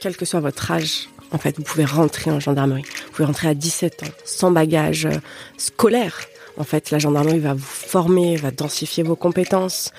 [0.00, 2.82] Quel que soit votre âge, en fait, vous pouvez rentrer en gendarmerie.
[3.06, 5.18] Vous pouvez rentrer à 17 ans, sans bagage euh,
[5.56, 6.20] scolaire.
[6.56, 9.90] En fait, la gendarmerie va vous former, va densifier vos compétences.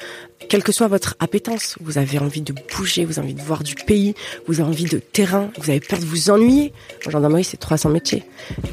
[0.48, 3.64] Quelle que soit votre appétence, vous avez envie de bouger, vous avez envie de voir
[3.64, 4.16] du pays,
[4.48, 6.72] vous avez envie de terrain, vous avez peur de vous ennuyer.
[7.06, 8.24] En gendarmerie, c'est 300 métiers.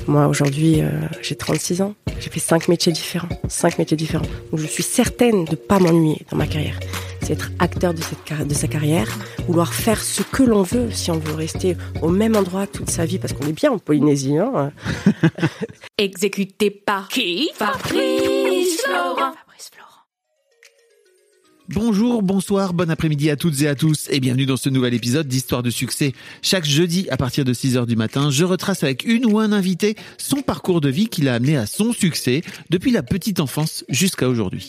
[0.06, 0.90] Moi, aujourd'hui, euh,
[1.22, 1.94] j'ai 36 ans.
[2.20, 3.28] J'ai fait 5 métiers différents.
[3.48, 4.26] 5 métiers différents.
[4.52, 6.78] Je suis certaine de pas m'ennuyer dans ma carrière.
[7.32, 9.08] C'est être acteur de, cette, de sa carrière,
[9.46, 13.06] vouloir faire ce que l'on veut, si on veut rester au même endroit toute sa
[13.06, 14.36] vie, parce qu'on est bien en Polynésie.
[14.36, 14.70] Hein
[15.98, 17.48] Exécuté par qui?
[17.54, 19.32] Fabrice Florent.
[21.68, 25.26] Bonjour, bonsoir, bon après-midi à toutes et à tous et bienvenue dans ce nouvel épisode
[25.26, 26.12] d'Histoire de succès.
[26.42, 29.52] Chaque jeudi à partir de 6 heures du matin, je retrace avec une ou un
[29.52, 33.86] invité son parcours de vie qui l'a amené à son succès depuis la petite enfance
[33.88, 34.68] jusqu'à aujourd'hui.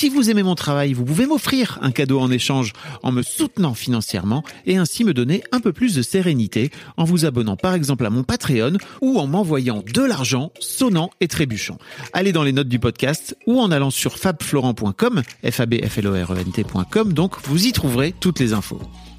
[0.01, 3.75] Si vous aimez mon travail, vous pouvez m'offrir un cadeau en échange en me soutenant
[3.75, 8.03] financièrement et ainsi me donner un peu plus de sérénité en vous abonnant par exemple
[8.07, 11.77] à mon Patreon ou en m'envoyant de l'argent sonnant et trébuchant.
[12.13, 15.61] Allez dans les notes du podcast ou en allant sur fabflorent.com, f
[17.05, 18.81] donc vous y trouverez toutes les infos.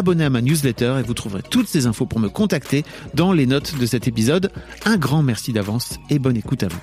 [0.00, 3.44] Abonner à ma newsletter et vous trouverez toutes ces infos pour me contacter dans les
[3.44, 4.50] notes de cet épisode.
[4.86, 6.80] Un grand merci d'avance et bonne écoute à vous.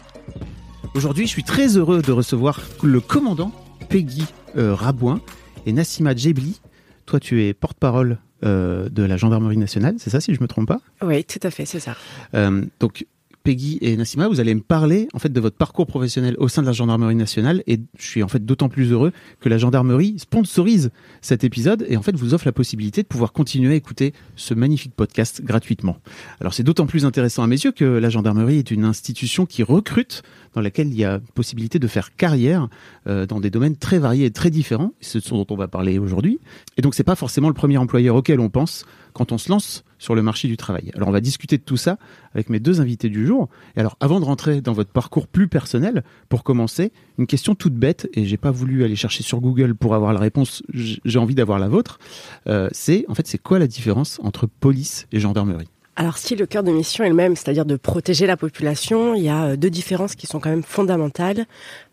[0.93, 3.51] Aujourd'hui, je suis très heureux de recevoir le commandant
[3.89, 4.23] Peggy
[4.55, 5.19] euh, Rabouin
[5.65, 6.61] et Nassima Djebli.
[7.07, 10.67] Toi, tu es porte-parole euh, de la gendarmerie nationale, c'est ça si je me trompe
[10.67, 10.81] pas?
[11.01, 11.95] Oui, tout à fait, c'est ça.
[12.35, 13.07] Euh, donc
[13.47, 16.61] Peggy et Nassima, vous allez me parler en fait de votre parcours professionnel au sein
[16.61, 20.19] de la gendarmerie nationale et je suis en fait d'autant plus heureux que la gendarmerie
[20.19, 20.91] sponsorise
[21.21, 24.53] cet épisode et en fait vous offre la possibilité de pouvoir continuer à écouter ce
[24.53, 25.95] magnifique podcast gratuitement.
[26.41, 29.63] Alors c'est d'autant plus intéressant à mes yeux que la gendarmerie est une institution qui
[29.63, 32.67] recrute dans laquelle il y a possibilité de faire carrière
[33.07, 36.41] euh, dans des domaines très variés et très différents, ce dont on va parler aujourd'hui.
[36.75, 38.83] Et donc c'est pas forcément le premier employeur auquel on pense
[39.13, 40.91] quand on se lance sur le marché du travail.
[40.95, 41.97] Alors on va discuter de tout ça
[42.33, 43.49] avec mes deux invités du jour.
[43.75, 47.73] Et alors avant de rentrer dans votre parcours plus personnel, pour commencer, une question toute
[47.73, 50.63] bête et j'ai pas voulu aller chercher sur Google pour avoir la réponse.
[50.73, 51.99] J'ai envie d'avoir la vôtre.
[52.47, 55.69] Euh, c'est en fait c'est quoi la différence entre police et gendarmerie?
[55.99, 59.23] Alors si le cœur de mission est le même, c'est-à-dire de protéger la population, il
[59.23, 61.47] y a deux différences qui sont quand même fondamentales.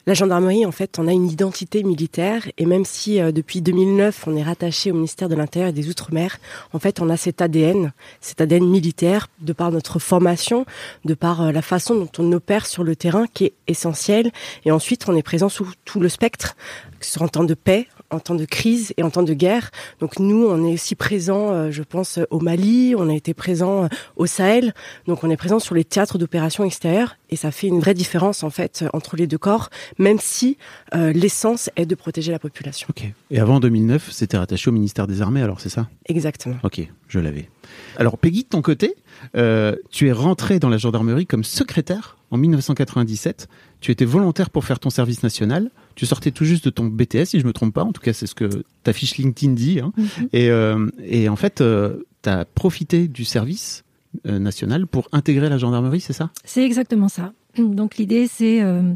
[0.06, 4.24] La gendarmerie, en fait, on a une identité militaire et même si euh, depuis 2009
[4.26, 6.36] on est rattaché au ministère de l'Intérieur et des Outre-mer,
[6.74, 10.66] en fait, on a cet ADN, cet ADN militaire, de par notre formation,
[11.06, 14.30] de par euh, la façon dont on opère sur le terrain, qui est essentiel.
[14.66, 16.54] Et ensuite, on est présent sous tout le spectre,
[17.00, 19.70] que ce en temps de paix, en temps de crise et en temps de guerre.
[20.00, 23.88] Donc nous, on est aussi présent, euh, je pense, au Mali, on a été présent
[24.16, 24.74] au Sahel,
[25.06, 28.42] donc on est présent sur les théâtres d'opérations extérieures et ça fait une vraie différence
[28.42, 30.56] en fait entre les deux corps, même si
[30.94, 32.86] euh, l'essence est de protéger la population.
[32.90, 33.04] Ok.
[33.30, 35.88] Et avant 2009, c'était rattaché au ministère des Armées, alors c'est ça?
[36.06, 36.56] Exactement.
[36.62, 37.48] Ok, je l'avais.
[37.96, 38.94] Alors Peggy, de ton côté,
[39.36, 43.48] euh, tu es rentrée dans la gendarmerie comme secrétaire en 1997.
[43.80, 45.70] Tu étais volontaire pour faire ton service national.
[45.94, 47.84] Tu sortais tout juste de ton BTS, si je me trompe pas.
[47.84, 49.80] En tout cas, c'est ce que ta fiche LinkedIn dit.
[49.80, 49.92] Hein.
[49.96, 50.28] Mhm.
[50.32, 53.84] et, euh, et en fait, euh, tu as profité du service
[54.26, 56.30] euh, national pour intégrer la gendarmerie, c'est ça?
[56.44, 57.32] C'est exactement ça.
[57.58, 58.92] Donc l'idée, c'est euh,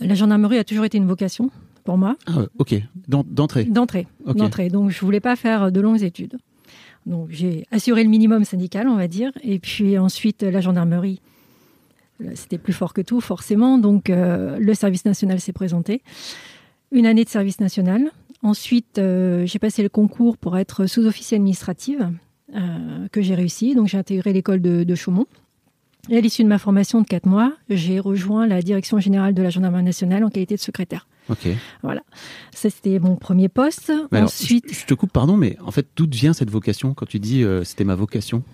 [0.00, 1.50] la gendarmerie a toujours été une vocation
[1.84, 2.16] pour moi.
[2.26, 2.74] Ah, ok.
[3.08, 3.64] D'en- D'entrée.
[3.64, 4.06] D'entrée.
[4.26, 4.68] D'entrée.
[4.68, 6.36] Donc je voulais pas faire de longues études.
[7.06, 11.20] Donc j'ai assuré le minimum syndical, on va dire, et puis ensuite la gendarmerie.
[12.22, 13.78] Euh, C'était plus fort que tout, forcément.
[13.78, 16.02] Donc euh, le service national s'est présenté.
[16.92, 18.10] Une année de service national.
[18.42, 22.10] Ensuite, euh, j'ai passé le concours pour être sous-officier administrative,
[22.54, 23.74] euh, que j'ai réussi.
[23.74, 25.26] Donc j'ai intégré l'école de, de Chaumont.
[26.08, 29.42] Et à l'issue de ma formation de quatre mois, j'ai rejoint la direction générale de
[29.42, 31.08] la gendarmerie nationale en qualité de secrétaire.
[31.28, 31.48] Ok.
[31.82, 32.02] Voilà.
[32.54, 33.92] Ça, c'était mon premier poste.
[34.12, 36.94] Mais alors, Ensuite, je, je te coupe, pardon, mais en fait, d'où vient cette vocation?
[36.94, 38.44] Quand tu dis c'était ma vocation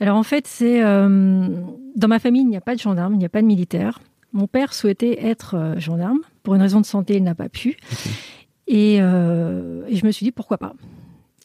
[0.00, 1.48] Alors en fait, c'est euh,
[1.96, 4.00] dans ma famille, il n'y a pas de gendarme, il n'y a pas de militaire.
[4.32, 6.18] Mon père souhaitait être euh, gendarme.
[6.42, 7.76] Pour une raison de santé, il n'a pas pu.
[8.66, 10.72] Et, euh, et je me suis dit pourquoi pas?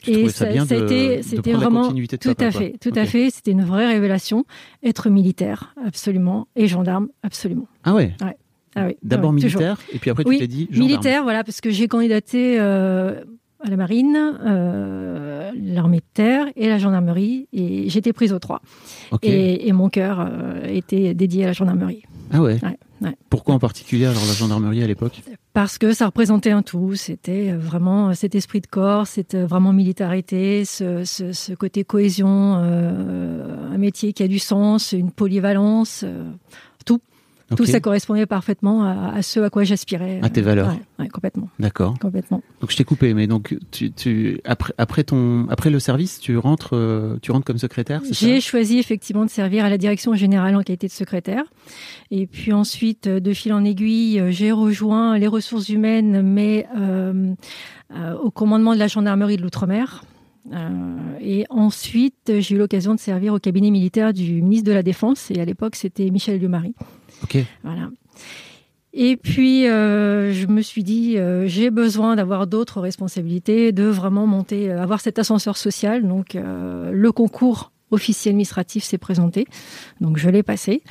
[0.01, 1.95] Tu trouvais ça bien de- a été- c'était vraiment tout
[2.35, 3.29] papa, à fait, tout à fait.
[3.31, 4.45] C'était une vraie révélation.
[4.81, 7.67] Être militaire, absolument, et gendarme, absolument.
[7.83, 8.15] Ah ouais.
[8.75, 9.59] Ah oui, D'abord toujours.
[9.61, 10.87] militaire, et puis après tu Oui, t'es dit gendarme.
[10.87, 13.23] Militaire, voilà, parce que j'ai candidaté euh,
[13.63, 18.61] à la marine, euh, l'armée de terre et la gendarmerie, et j'étais prise aux trois.
[19.21, 22.03] Et, et mon cœur euh, était dédié à la gendarmerie.
[22.31, 22.59] Ah ouais.
[22.63, 23.15] Ouais, ouais.
[23.29, 25.21] Pourquoi en particulier alors la gendarmerie à l'époque?
[25.53, 26.95] Parce que ça représentait un tout.
[26.95, 33.73] C'était vraiment cet esprit de corps, cette vraiment militarité, ce, ce- ce côté cohésion, euh,
[33.73, 36.05] un métier qui a du sens, une polyvalence.
[37.55, 40.19] Tout ça correspondait parfaitement à, à ce à quoi j'aspirais.
[40.21, 40.69] À tes valeurs.
[40.69, 41.97] Ouais, ouais, complètement, D'accord.
[41.99, 42.41] complètement.
[42.61, 46.37] Donc je t'ai coupé, mais donc tu, tu après après ton après le service, tu
[46.37, 50.55] rentres euh, tu rentres comme secrétaire, J'ai choisi effectivement de servir à la direction générale
[50.55, 51.43] en qualité de secrétaire.
[52.11, 56.67] Et puis ensuite, euh, de fil en aiguille, euh, j'ai rejoint les ressources humaines, mais
[56.77, 57.33] euh,
[57.95, 60.03] euh, au commandement de la gendarmerie de l'Outre-mer.
[60.51, 64.83] Euh, et ensuite, j'ai eu l'occasion de servir au cabinet militaire du ministre de la
[64.83, 65.29] Défense.
[65.31, 66.73] Et à l'époque, c'était Michel Lieumarie.
[67.63, 67.89] Voilà.
[68.93, 74.25] Et puis, euh, je me suis dit, euh, j'ai besoin d'avoir d'autres responsabilités, de vraiment
[74.25, 76.07] monter, euh, avoir cet ascenseur social.
[76.07, 79.45] Donc, euh, le concours officier administratif s'est présenté.
[80.01, 80.81] Donc, je l'ai passé.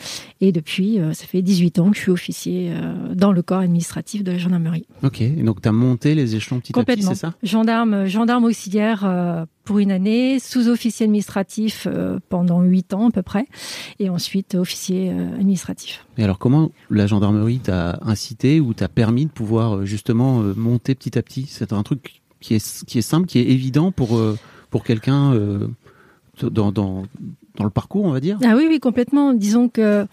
[0.40, 3.60] Et depuis, euh, ça fait 18 ans que je suis officier euh, dans le corps
[3.60, 4.86] administratif de la gendarmerie.
[5.02, 5.20] Ok.
[5.20, 7.34] Et donc tu as monté les échelons petit à petit, c'est ça?
[7.42, 13.22] Gendarme, gendarme auxiliaire euh, pour une année, sous-officier administratif euh, pendant 8 ans à peu
[13.22, 13.46] près,
[13.98, 16.06] et ensuite officier euh, administratif.
[16.16, 20.54] Et alors comment la gendarmerie t'a incité ou t'a permis de pouvoir euh, justement euh,
[20.56, 21.46] monter petit à petit?
[21.48, 24.38] C'est un truc qui est qui est simple, qui est évident pour euh,
[24.70, 25.66] pour quelqu'un euh,
[26.44, 27.04] dans,
[27.60, 28.38] le parcours, on va dire.
[28.44, 29.32] Ah oui, oui, complètement.
[29.32, 30.06] Disons que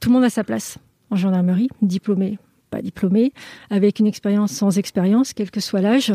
[0.00, 0.78] tout le monde a sa place
[1.10, 2.38] en gendarmerie, diplômé,
[2.82, 3.32] diplômé,
[3.70, 6.12] avec une expérience sans expérience, quel que soit l'âge.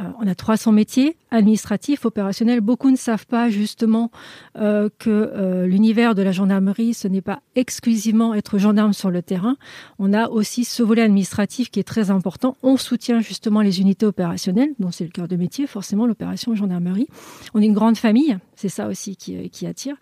[0.00, 2.60] Euh, on a 300 métiers, administratifs, opérationnels.
[2.60, 4.10] Beaucoup ne savent pas justement
[4.58, 9.22] euh, que euh, l'univers de la gendarmerie, ce n'est pas exclusivement être gendarme sur le
[9.22, 9.56] terrain.
[10.00, 12.56] On a aussi ce volet administratif qui est très important.
[12.62, 17.06] On soutient justement les unités opérationnelles, dont c'est le cœur de métier, forcément l'opération gendarmerie.
[17.54, 19.94] On est une grande famille, c'est ça aussi qui, qui attire.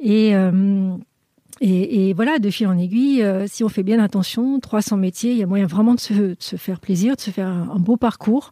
[0.00, 0.32] Et,
[1.60, 5.32] et, et voilà, de fil en aiguille, euh, si on fait bien attention, 300 métiers,
[5.32, 7.78] il y a moyen vraiment de se, de se faire plaisir, de se faire un,
[7.78, 8.50] beau parcours,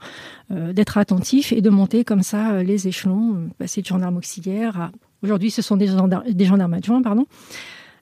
[0.50, 4.16] euh, d'être attentif et de monter comme ça euh, les échelons, euh, passer de gendarme
[4.16, 4.92] auxiliaire à...
[5.22, 7.26] Aujourd'hui, ce sont des gendarmes, des gendarmes adjoints, pardon,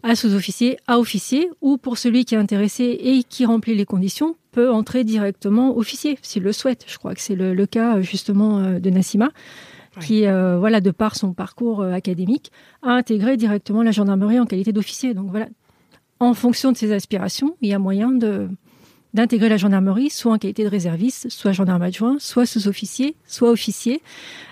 [0.02, 4.36] à sous-officier, à officier, ou pour celui qui est intéressé et qui remplit les conditions,
[4.52, 6.84] peut entrer directement officier, s'il le souhaite.
[6.86, 9.30] Je crois que c'est le, le cas justement euh, de Nassima
[10.00, 12.50] qui, euh, voilà, de par son parcours euh, académique,
[12.82, 15.14] a intégré directement la gendarmerie en qualité d'officier.
[15.14, 15.46] Donc voilà,
[16.20, 18.48] en fonction de ses aspirations, il y a moyen de
[19.14, 24.02] d'intégrer la gendarmerie, soit en qualité de réserviste, soit gendarme adjoint, soit sous-officier, soit officier,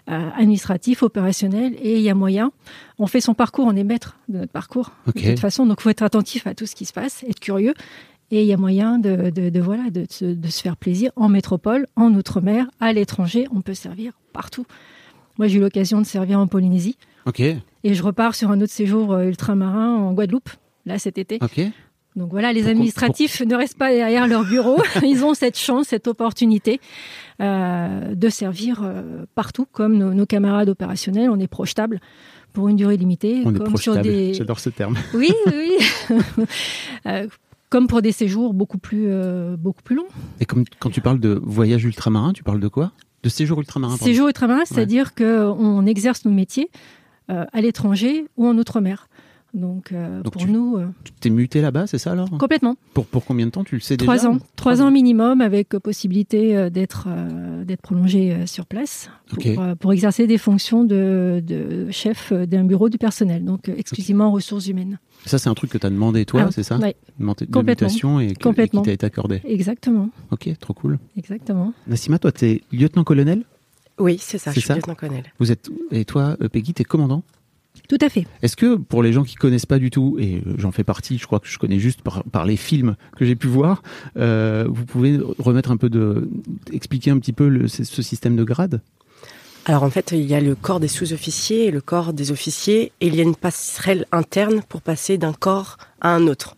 [0.08, 2.52] euh, administratif, opérationnel, et il y a moyen.
[3.00, 5.20] On fait son parcours, on est maître de notre parcours Ok.
[5.20, 7.40] de toute façon, donc il faut être attentif à tout ce qui se passe, être
[7.40, 7.74] curieux,
[8.30, 11.28] et il y a moyen de, de, de, voilà de, de se faire plaisir en
[11.28, 14.64] métropole, en outre-mer, à l'étranger, on peut servir partout.
[15.38, 16.96] Moi, j'ai eu l'occasion de servir en Polynésie
[17.26, 17.40] Ok.
[17.40, 20.50] et je repars sur un autre séjour euh, ultramarin en Guadeloupe,
[20.86, 21.38] là cet été.
[21.40, 21.60] Ok.
[22.14, 24.78] Donc voilà, les administratifs ne restent pas derrière leur bureau.
[25.02, 26.80] Ils ont cette chance, cette opportunité
[27.40, 31.30] euh, de servir euh, partout, comme nos, nos camarades opérationnels.
[31.30, 32.00] On est projetable
[32.52, 34.08] pour une durée limitée, On est comme sur projetable.
[34.08, 34.96] des J'adore ce terme.
[35.14, 36.16] oui, oui.
[37.06, 37.26] Euh,
[37.70, 39.08] comme pour des séjours beaucoup plus
[39.56, 40.08] beaucoup plus longs.
[40.40, 42.92] Et comme quand tu parles de voyage ultramarin, tu parles de quoi?
[43.22, 43.96] De séjour ultramarin.
[43.96, 46.70] Séjour ultramarin, c'est-à-dire qu'on exerce nos métiers
[47.30, 49.08] euh, à l'étranger ou en outre-mer.
[49.54, 52.76] Donc, euh, Donc pour tu- nous, euh, Tu t'es muté là-bas, c'est ça alors complètement.
[52.94, 55.74] Pour pour combien de temps Tu le sais Trois déjà ans, trois ans minimum, avec
[55.74, 61.42] euh, possibilité d'être euh, d'être prolongé sur place pour, euh, pour exercer des fonctions de,
[61.46, 64.98] de chef d'un bureau du personnel, donc exclusivement en ressources humaines.
[65.26, 66.78] Ça c'est un truc que tu as demandé toi, Ah, c'est ça.
[67.18, 67.88] Demandé de Complètement.
[67.88, 68.82] mutation et, que- et qui Complètement.
[68.82, 69.42] t'a été accordé.
[69.44, 70.98] Exactement, Ok, trop cool.
[71.16, 71.74] exactement.
[71.86, 73.44] Nassima, toi t'es lieutenant-colonel?
[73.98, 75.24] Oui, c'est ça, C'est je suis ça lieutenant-colonel.
[75.38, 77.22] Vous êtes et toi Peggy, t'es commandant?
[77.88, 78.26] Tout à fait.
[78.42, 81.18] Est-ce que pour les gens qui connaissent pas du tout, et euh, j'en fais partie,
[81.18, 83.82] je crois que je connais juste par, par les films que j'ai pu voir,
[84.16, 86.28] euh, vous pouvez remettre un peu de,
[86.72, 88.80] expliquer un petit peu le, ce ce système de grade?
[89.64, 92.92] Alors en fait, il y a le corps des sous-officiers et le corps des officiers,
[93.00, 96.56] et il y a une passerelle interne pour passer d'un corps à un autre.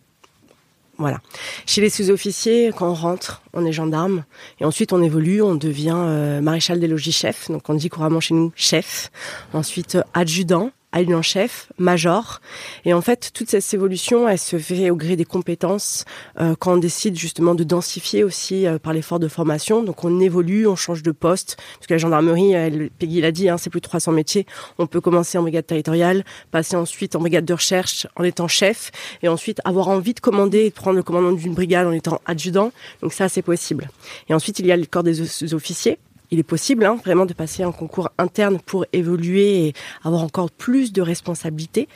[0.97, 1.19] Voilà.
[1.65, 4.23] Chez les sous-officiers, quand on rentre, on est gendarme,
[4.59, 8.21] et ensuite on évolue, on devient euh, maréchal des logis chef, donc on dit couramment
[8.21, 9.11] chez nous chef.
[9.53, 12.39] Ensuite euh, adjudant, adjudant-chef, major.
[12.85, 16.05] Et en fait, toute cette évolution, elle se fait au gré des compétences
[16.39, 19.83] euh, quand on décide justement de densifier aussi euh, par l'effort de formation.
[19.83, 21.57] Donc on évolue, on change de poste.
[21.77, 24.45] Parce que la gendarmerie, elle, Peggy l'a dit, hein, c'est plus de 300 métiers.
[24.79, 28.91] On peut commencer en brigade territoriale, passer ensuite en brigade de recherche en étant chef,
[29.21, 32.21] et ensuite avoir envie de commander et de prendre le commandement d'une brigade en étant
[32.25, 32.71] adjudant.
[33.01, 33.89] Donc ça, c'est possible.
[34.29, 35.99] Et ensuite, il y a le corps des officiers
[36.31, 40.51] il est possible hein, vraiment de passer un concours interne pour évoluer et avoir encore
[40.51, 41.87] plus de responsabilités.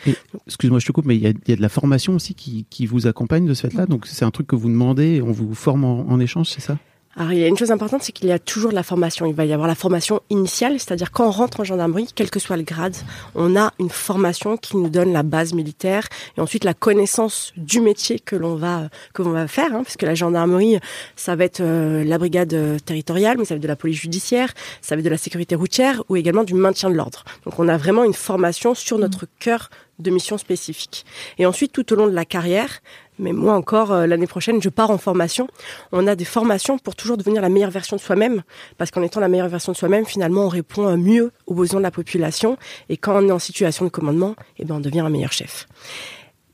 [0.48, 3.46] Excuse-moi, je te coupe, mais il y, a, de la formation aussi qui, vous accompagne
[3.46, 3.86] de ce fait-là?
[3.86, 6.78] Donc c'est un truc que vous demandez, et on vous forme en échange, c'est ça?
[7.16, 9.26] Alors, il y a une chose importante, c'est qu'il y a toujours de la formation.
[9.26, 12.40] Il va y avoir la formation initiale, c'est-à-dire quand on rentre en gendarmerie, quel que
[12.40, 12.96] soit le grade,
[13.34, 17.82] on a une formation qui nous donne la base militaire et ensuite la connaissance du
[17.82, 20.80] métier que l'on va que l'on va faire, hein, parce que la gendarmerie,
[21.16, 24.00] ça va être euh, la brigade euh, territoriale, mais ça va être de la police
[24.00, 27.24] judiciaire, ça va être de la sécurité routière ou également du maintien de l'ordre.
[27.44, 31.06] Donc, on a vraiment une formation sur notre cœur de mission spécifique.
[31.38, 32.82] Et ensuite, tout au long de la carrière,
[33.20, 35.48] mais moi encore, euh, l'année prochaine, je pars en formation.
[35.92, 38.44] On a des formations pour toujours devenir la meilleure version de soi-même,
[38.78, 41.80] parce qu'en étant la meilleure version de soi-même, finalement, on répond euh, mieux aux besoins
[41.80, 42.58] de la population.
[42.88, 45.68] Et quand on est en situation de commandement, eh ben, on devient un meilleur chef.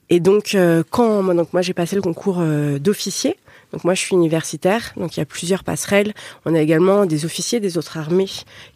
[0.10, 2.40] Et donc, euh, quand donc moi j'ai passé le concours
[2.80, 3.38] d'officier,
[3.76, 6.14] donc moi, je suis universitaire, donc il y a plusieurs passerelles.
[6.46, 8.30] On a également des officiers des autres armées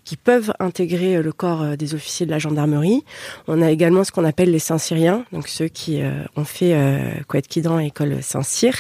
[0.10, 3.04] qui peuvent intégrer euh, le corps euh, des officiers de la gendarmerie.
[3.48, 7.12] On a également ce qu'on appelle les Saint-Cyriens, donc ceux qui euh, ont fait euh,
[7.28, 8.74] Coët-Quidan, école Saint-Cyr,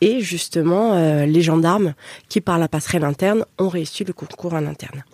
[0.00, 0.94] et justement
[1.26, 1.92] les gendarmes
[2.30, 5.04] qui, par la passerelle interne, ont réussi le concours en interne.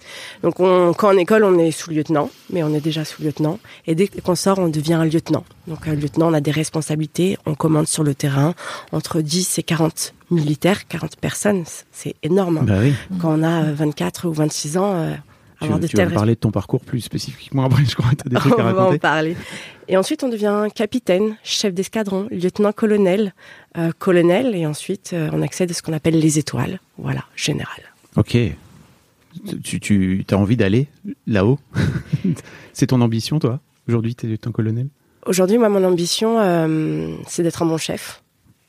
[0.45, 3.59] Donc on, quand en école, on est sous-lieutenant, mais on est déjà sous-lieutenant,
[3.89, 5.43] et dès qu'on sort, on devient un lieutenant.
[5.67, 8.55] Donc un lieutenant, on a des responsabilités, on commande sur le terrain
[8.93, 12.59] entre 10 et 40 militaires, 40 personnes, c'est énorme.
[12.59, 12.65] Hein.
[12.65, 12.95] Bah oui.
[13.21, 15.17] Quand on a 24 ou 26 ans,
[15.61, 18.17] avoir tu, de tu vas parler de ton parcours plus spécifiquement après, je crois que
[18.17, 18.81] tu as des trucs à raconter.
[18.81, 19.37] On va en parler.
[19.89, 23.35] Et ensuite, on devient capitaine, chef d'escadron, lieutenant-colonel,
[23.79, 26.81] euh, colonel, et ensuite, euh, on accède à ce qu'on appelle les étoiles.
[26.99, 27.79] Voilà, général.
[28.17, 28.37] Ok.
[29.63, 30.89] Tu, tu as envie d'aller
[31.27, 31.59] là-haut?
[32.73, 33.61] C'est ton ambition, toi?
[33.89, 34.89] Aujourd'hui, tu es lieutenant-colonel?
[35.27, 38.23] Aujourd'hui, moi, mon ambition, euh, c'est d'être un bon chef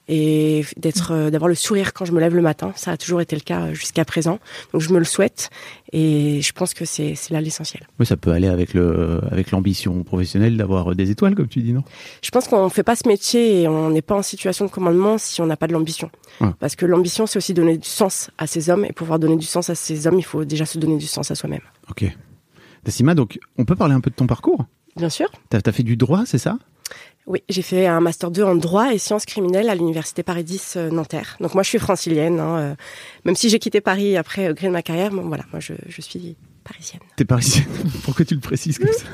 [0.08, 2.72] et d'être euh, d'avoir le sourire quand je me lève le matin.
[2.76, 4.40] Ça a toujours été le cas jusqu'à présent.
[4.74, 5.50] Donc je me le souhaite
[5.92, 7.88] et je pense que c'est là l'essentiel.
[8.00, 11.74] Oui, ça peut aller avec le avec l'ambition professionnelle d'avoir des étoiles comme tu dis,
[11.74, 11.84] non?
[12.22, 14.72] Je pense qu'on ne fait pas ce métier et on n'est pas en situation de
[14.72, 16.10] commandement si on n'a pas de l'ambition.
[16.60, 19.38] Parce que l'ambition c'est aussi donner du sens à ces hommes et pour pouvoir donner
[19.38, 21.62] du sens à ces hommes, il faut déjà se donner du sens à soi-même.
[21.90, 22.06] OK.
[22.84, 24.66] Dassima, donc on peut parler un peu de ton parcours?
[24.98, 25.32] Bien sûr.
[25.50, 26.58] Tu as, fait du droit, c'est ça?
[27.26, 30.74] Oui, j'ai fait un master 2 en droit et sciences criminelles à l'université Paris 10
[30.78, 31.38] euh, Nanterre.
[31.42, 32.40] Donc moi, je suis francilienne.
[32.40, 32.76] Hein, euh,
[33.26, 35.74] même si j'ai quitté Paris après au gré de ma carrière, bon, voilà, moi, je,
[35.88, 37.02] je suis parisienne.
[37.16, 37.68] T'es parisienne?
[38.04, 39.06] Pourquoi tu le précises comme ça?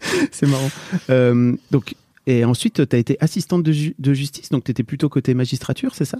[0.32, 0.70] C'est marrant.
[1.10, 1.94] Euh, donc,
[2.26, 6.06] et ensuite, tu as été assistante de, justice, donc tu étais plutôt côté magistrature, c'est
[6.06, 6.18] ça?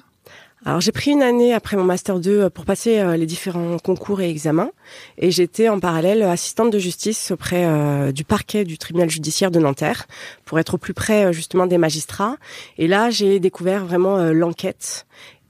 [0.67, 3.79] Alors j'ai pris une année après mon master 2 euh, pour passer euh, les différents
[3.79, 4.71] concours et examens.
[5.19, 9.59] Et j'étais en parallèle assistante de justice auprès euh, du parquet du tribunal judiciaire de
[9.59, 10.07] Nanterre
[10.47, 12.39] pour être au plus près justement des magistrats.
[12.79, 15.07] Et là j'ai découvert vraiment l'enquête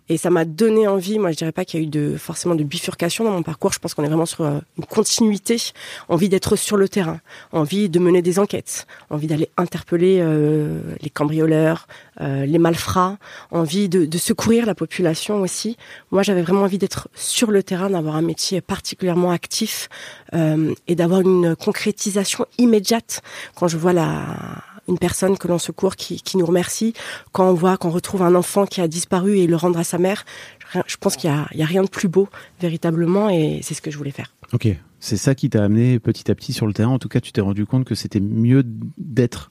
[0.08, 1.18] et ça m'a donné envie.
[1.18, 3.72] Moi, je dirais pas qu'il y a eu de forcément de bifurcation dans mon parcours.
[3.72, 5.56] Je pense qu'on est vraiment sur euh, une continuité,
[6.08, 7.20] envie d'être sur le terrain,
[7.52, 11.86] envie de mener des enquêtes, envie d'aller interpeller euh, les cambrioleurs,
[12.20, 13.18] euh, les malfrats,
[13.50, 15.76] envie de, de, secourir la population aussi.
[16.10, 19.88] Moi, j'avais vraiment envie d'être sur le terrain, d'avoir un métier particulièrement actif
[20.34, 23.22] euh, et d'avoir une concrétisation immédiate.
[23.56, 24.24] Quand je vois la
[24.88, 26.94] une personne que l'on secourt qui, qui nous remercie,
[27.32, 29.98] quand on voit qu'on retrouve un enfant qui a disparu et le rendre à sa
[29.98, 30.24] mère,
[30.86, 32.28] je pense qu'il n'y a, a, rien de plus beau
[32.60, 34.34] véritablement et c'est ce que je voulais faire.
[34.52, 34.68] Ok,
[35.00, 36.90] c'est ça qui t'a amené petit à petit sur le terrain.
[36.90, 38.64] En tout cas, tu t'es rendu compte que c'était mieux
[38.98, 39.50] d'être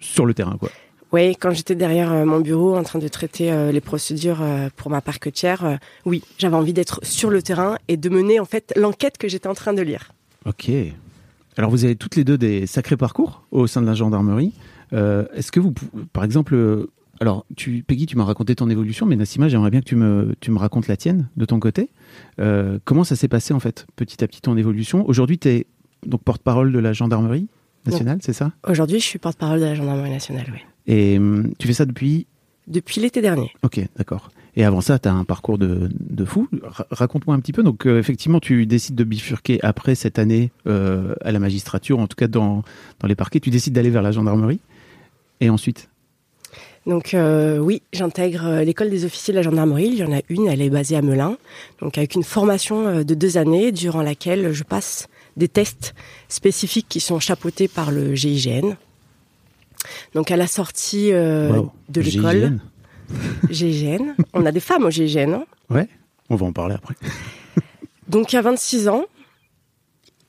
[0.00, 0.70] sur le terrain, quoi.
[1.14, 4.68] Oui, quand j'étais derrière euh, mon bureau en train de traiter euh, les procédures euh,
[4.74, 8.72] pour ma parquetière, oui, j'avais envie d'être sur le terrain et de mener en fait
[8.74, 10.10] l'enquête que j'étais en train de lire.
[10.44, 10.68] Ok,
[11.56, 14.52] alors vous avez toutes les deux des sacrés parcours au sein de la gendarmerie.
[14.92, 15.72] Euh, est-ce que vous,
[16.12, 19.80] par exemple, euh, alors tu, Peggy, tu m'as raconté ton évolution, mais Nassima, j'aimerais bien
[19.80, 21.90] que tu me, tu me racontes la tienne de ton côté.
[22.40, 25.08] Euh, comment ça s'est passé en fait, petit à petit ton évolution?
[25.08, 25.66] Aujourd'hui, tu es
[26.06, 27.48] donc porte-parole de la gendarmerie
[27.86, 28.52] nationale, c'est ça?
[28.66, 30.58] Aujourd'hui, je suis porte-parole de la gendarmerie nationale, oui.
[30.86, 32.26] Et hum, tu fais ça depuis
[32.66, 33.52] Depuis l'été dernier.
[33.62, 34.30] Ok, d'accord.
[34.56, 36.48] Et avant ça, tu as un parcours de, de fou.
[36.90, 37.62] Raconte-moi un petit peu.
[37.62, 42.06] Donc, euh, effectivement, tu décides de bifurquer après cette année euh, à la magistrature, en
[42.06, 42.62] tout cas dans,
[43.00, 43.40] dans les parquets.
[43.40, 44.60] Tu décides d'aller vers la gendarmerie.
[45.40, 45.88] Et ensuite?
[46.86, 49.86] Donc euh, oui, j'intègre l'école des officiers de la gendarmerie.
[49.86, 51.38] Il y en a une, elle est basée à Melun.
[51.80, 55.94] Donc avec une formation de deux années durant laquelle je passe des tests
[56.28, 58.76] spécifiques qui sont chapeautés par le GIGN.
[60.14, 61.72] Donc à la sortie euh, Wow.
[61.88, 62.58] de l'école,
[63.50, 64.14] GIGN.
[64.32, 65.32] On a des femmes au GIGN.
[65.34, 65.44] hein.
[65.70, 65.88] Ouais,
[66.30, 66.94] on va en parler après.
[68.08, 69.04] Donc à 26 ans,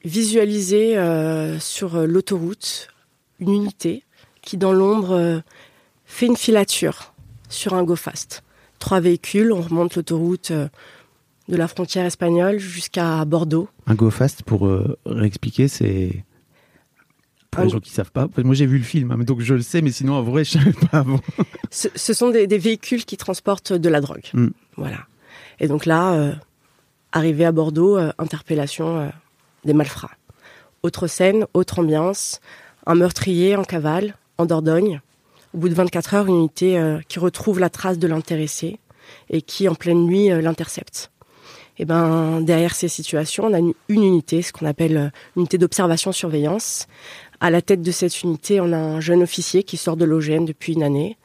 [0.04, 2.88] visualiser euh, sur euh, l'autoroute
[3.40, 4.04] une unité
[4.42, 5.40] qui dans l'ombre euh,
[6.06, 7.14] fait une filature
[7.50, 8.44] sur un go fast.
[8.80, 10.68] Trois véhicules, on remonte l'autoroute euh,
[11.50, 13.68] de la frontière espagnole jusqu'à Bordeaux.
[13.88, 14.68] Un go fast pour
[15.06, 16.24] réexpliquer, c'est
[17.56, 18.28] pour les Un- gens qui savent pas.
[18.44, 20.52] Moi j'ai vu le film, hein, donc je le sais, mais sinon en vrai je
[20.52, 21.20] savais pas avant.
[21.72, 24.24] Ce, ce sont des, des véhicules qui transportent de la drogue.
[24.34, 24.48] Mm.
[24.78, 25.00] Voilà.
[25.60, 26.34] Et donc là, euh,
[27.12, 29.10] arrivé à Bordeaux, euh, interpellation euh,
[29.66, 30.12] des malfrats.
[30.84, 32.40] Autre scène, autre ambiance,
[32.86, 35.02] un meurtrier en cavale, en Dordogne.
[35.54, 38.78] Au bout de 24 heures, une unité qui retrouve la trace de l'intéressé
[39.30, 41.12] et qui, en pleine nuit, l'intercepte.
[41.78, 46.88] Et ben, derrière ces situations, on a une, une unité, ce qu'on appelle unité d'observation-surveillance.
[47.40, 50.46] À la tête de cette unité, on a un jeune officier qui sort de l'OGN
[50.46, 51.18] depuis une année.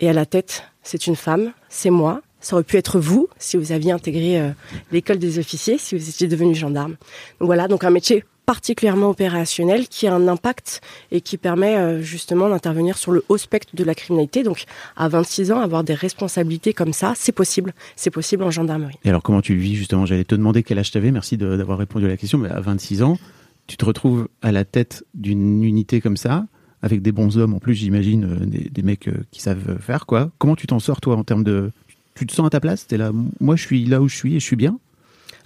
[0.00, 2.22] Et à la tête, c'est une femme, c'est moi.
[2.40, 4.50] Ça aurait pu être vous si vous aviez intégré euh,
[4.90, 6.96] l'école des officiers, si vous étiez devenu gendarme.
[7.38, 10.80] Donc voilà, donc un métier particulièrement opérationnel qui a un impact
[11.12, 14.42] et qui permet euh, justement d'intervenir sur le haut spectre de la criminalité.
[14.42, 14.64] Donc
[14.96, 17.72] à 26 ans, avoir des responsabilités comme ça, c'est possible.
[17.94, 18.98] C'est possible en gendarmerie.
[19.04, 20.04] Et alors comment tu vis justement?
[20.04, 22.60] J'allais te demander quel âge t'avais, merci de- d'avoir répondu à la question, mais à
[22.60, 23.18] 26 ans,
[23.66, 26.46] tu te retrouves à la tête d'une unité comme ça,
[26.82, 30.06] avec des bons hommes en plus, j'imagine, euh, des, des mecs euh, qui savent faire
[30.06, 30.30] quoi.
[30.38, 31.70] Comment tu t'en sors toi en termes de...
[32.14, 32.86] Tu te sens à ta place?
[32.86, 34.78] T'es là, moi je suis là où je suis et je suis bien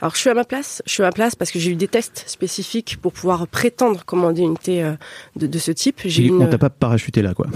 [0.01, 1.77] Alors je suis à ma place, je suis à ma place parce que j'ai eu
[1.77, 4.95] des tests spécifiques pour pouvoir prétendre commander une unité euh,
[5.37, 6.01] de, de ce type.
[6.05, 6.43] J'ai une...
[6.43, 7.47] On t'a pas parachuté là quoi.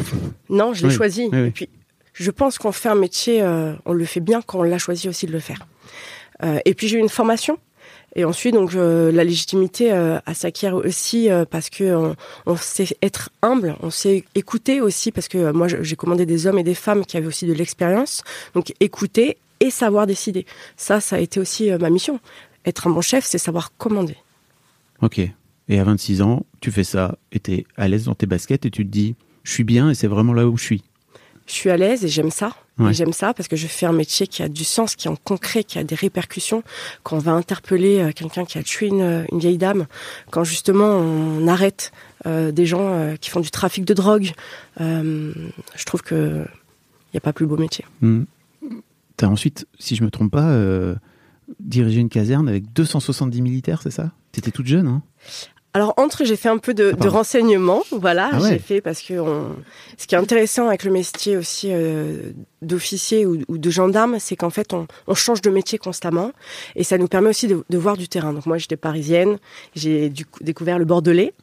[0.48, 1.22] Non, je l'ai Oui, choisi.
[1.32, 1.46] oui, oui.
[1.48, 1.68] Et puis,
[2.12, 5.08] je pense qu'on fait un métier, euh, on le fait bien quand on l'a choisi
[5.08, 5.66] aussi de le faire.
[6.42, 7.58] Euh, et puis, j'ai eu une formation.
[8.16, 12.56] Et ensuite, donc, euh, la légitimité euh, elle s'acquiert aussi euh, parce que on, on
[12.56, 16.58] sait être humble, on sait écouter aussi parce que euh, moi, j'ai commandé des hommes
[16.58, 18.24] et des femmes qui avaient aussi de l'expérience.
[18.54, 20.44] Donc, écouter et savoir décider.
[20.76, 22.18] Ça, ça a été aussi euh, ma mission.
[22.66, 24.16] Être un bon chef, c'est savoir commander.
[25.02, 25.20] Ok.
[25.68, 28.70] Et à 26 ans, tu fais ça et t'es à l'aise dans tes baskets et
[28.70, 30.82] tu te dis, je suis bien et c'est vraiment là où je suis.
[31.46, 32.56] je suis à l'aise et j'aime ça.
[32.80, 32.90] Ouais.
[32.90, 35.10] Et j'aime ça parce que je fais un métier qui a du sens, qui est
[35.10, 36.62] en concret, qui a des répercussions.
[37.02, 39.86] Quand on va interpeller euh, quelqu'un qui a tué une, une vieille dame,
[40.30, 41.92] quand justement on arrête
[42.26, 44.32] euh, des gens euh, qui font du trafic de drogue,
[44.80, 45.32] euh,
[45.76, 46.44] je trouve que
[47.12, 47.84] il n'y a pas plus beau métier.
[48.00, 48.24] Hmm.
[49.16, 50.94] T'as ensuite, si je me trompe pas, euh,
[51.58, 54.12] dirigé une caserne avec 270 militaires, c'est ça?
[54.32, 55.02] T'étais toute jeune, hein?
[55.72, 58.48] Alors entre, j'ai fait un peu de, de renseignements, voilà, Ah ouais.
[58.50, 59.54] j'ai fait parce que on...
[59.96, 64.34] ce qui est intéressant avec le métier aussi euh, d'officier ou, ou de gendarme, c'est
[64.34, 66.32] qu'en fait on, on change de métier constamment
[66.74, 68.32] et ça nous permet aussi de, de voir du terrain.
[68.32, 69.38] Donc moi j'étais parisienne,
[69.76, 71.34] j'ai découvert le Bordelais.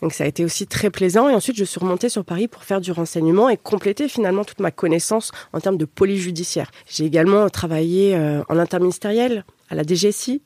[0.00, 2.62] Donc ça a été aussi très plaisant et ensuite je suis remontée sur Paris pour
[2.64, 6.70] faire du renseignement et compléter finalement toute ma connaissance en termes de police judiciaire.
[6.86, 10.40] J'ai également travaillé euh, en interministériel à la DGSI.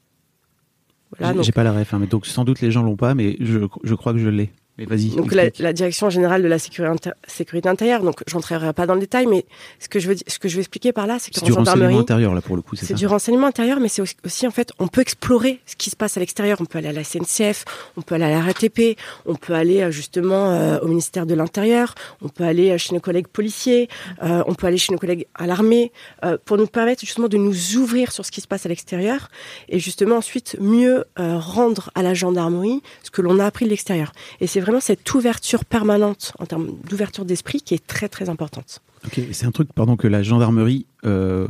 [1.18, 3.14] Voilà, J'ai donc- pas la ref, hein, mais donc sans doute les gens l'ont pas,
[3.14, 4.50] mais je, je crois que je l'ai.
[4.78, 5.08] Mais vas-y.
[5.10, 8.02] Donc la, la direction générale de la sécurité, intérieure.
[8.02, 9.46] Donc j'entrerai pas dans le détail, mais
[9.80, 11.52] ce que je veux, ce que je veux expliquer par là, c'est que c'est du
[11.52, 14.50] renseignement intérieur là pour le coup, c'est du renseignement intérieur, mais c'est aussi, aussi, en
[14.50, 16.58] fait, on peut explorer ce qui se passe à l'extérieur.
[16.60, 17.64] On peut aller à la SNCF,
[17.96, 21.34] on peut aller à la RATP, on peut aller euh, justement euh, au ministère de
[21.34, 23.88] l'Intérieur, on peut aller euh, chez nos collègues policiers,
[24.22, 25.92] euh, on peut aller chez nos collègues à l'armée,
[26.24, 29.28] euh, pour nous permettre justement de nous ouvrir sur ce qui se passe à l'extérieur
[29.68, 33.70] et justement ensuite mieux euh, rendre à la gendarmerie ce que l'on a appris de
[33.70, 34.12] l'extérieur.
[34.40, 38.80] Et c'est vraiment cette ouverture permanente en termes d'ouverture d'esprit qui est très très importante.
[39.06, 41.46] Ok, c'est un truc, pardon, que la gendarmerie euh,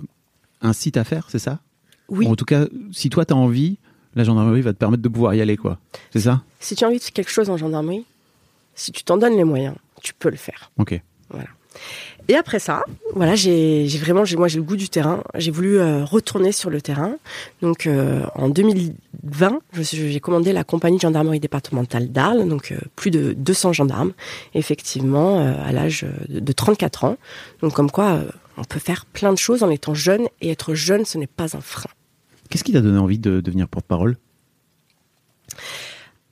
[0.60, 1.60] incite à faire, c'est ça?
[2.08, 2.26] Oui.
[2.26, 3.78] En tout cas, si toi t'as envie,
[4.14, 5.78] la gendarmerie va te permettre de pouvoir y aller, quoi.
[6.12, 6.42] C'est ça?
[6.60, 8.04] Si tu as envie de faire quelque chose en gendarmerie,
[8.74, 10.70] si tu t'en donnes les moyens, tu peux le faire.
[10.78, 11.00] Ok.
[12.28, 12.82] Et après ça,
[13.14, 15.22] voilà, j'ai vraiment, moi j'ai le goût du terrain.
[15.36, 17.14] J'ai voulu euh, retourner sur le terrain.
[17.62, 22.72] Donc euh, en 2020, je suis- j'ai commandé la compagnie de gendarmerie départementale d'Arles, donc
[22.72, 24.12] euh, plus de 200 gendarmes,
[24.54, 27.16] effectivement, à l'âge de, de 34 ans.
[27.62, 28.20] Donc comme quoi,
[28.56, 31.56] on peut faire plein de choses en étant jeune, et être jeune, ce n'est pas
[31.56, 31.90] un frein.
[32.50, 34.16] Qu'est-ce qui t'a donné envie de devenir porte-parole?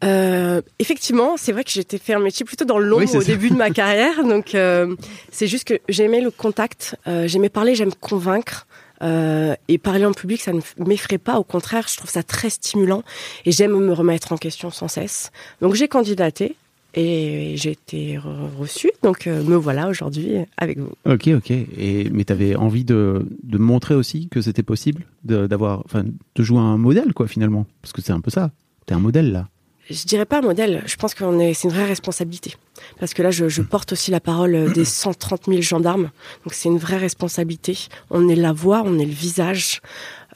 [0.02, 3.26] Euh, effectivement, c'est vrai que j'étais fait un métier plutôt dans l'ombre Oui, au ça.
[3.26, 4.22] début de ma carrière.
[4.24, 4.94] Donc, euh,
[5.30, 8.66] c'est juste que j'aimais le contact, euh, j'aimais parler, j'aime convaincre.
[9.68, 11.38] et parler en public, ça ne m'effraie pas.
[11.38, 13.02] Au contraire, je trouve ça très stimulant
[13.44, 15.30] et j'aime me remettre en question sans cesse.
[15.60, 16.56] Donc, j'ai candidaté
[16.94, 18.90] et j'ai été re- reçue.
[19.02, 20.92] Donc, me voilà aujourd'hui avec vous.
[21.06, 21.50] Ok, ok.
[21.50, 25.84] Et, mais t'avais envie de, de montrer aussi que c'était possible de- d'avoir,
[26.36, 27.66] de jouer un modèle, quoi, finalement?
[27.82, 28.52] Parce que c'est un peu ça.
[28.86, 29.48] T'es un modèle, là.
[29.90, 30.82] Je dirais pas un modèle.
[30.86, 32.54] Je pense qu'on est, c'est une vraie responsabilité.
[32.98, 36.10] Parce que là, je, porte aussi la parole des 130 000 gendarmes.
[36.44, 37.78] Donc c'est une vraie responsabilité.
[38.10, 39.80] On est la voix, on est le visage.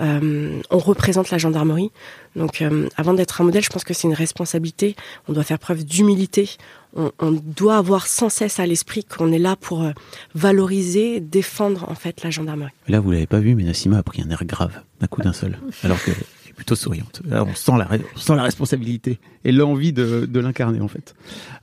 [0.00, 1.90] Euh, on représente la gendarmerie.
[2.36, 4.94] Donc euh, avant d'être un modèle, je pense que c'est une responsabilité.
[5.28, 6.50] On doit faire preuve d'humilité.
[6.94, 9.90] On, on doit avoir sans cesse à l'esprit qu'on est là pour euh,
[10.34, 12.72] valoriser, défendre en fait la gendarmerie.
[12.86, 15.32] Là, vous l'avez pas vu, mais Nassima a pris un air grave d'un coup d'un
[15.32, 16.12] seul, alors que
[16.58, 17.22] plutôt souriante.
[17.30, 21.14] On sent la, on sent la responsabilité et l'envie de, l'incarner en fait.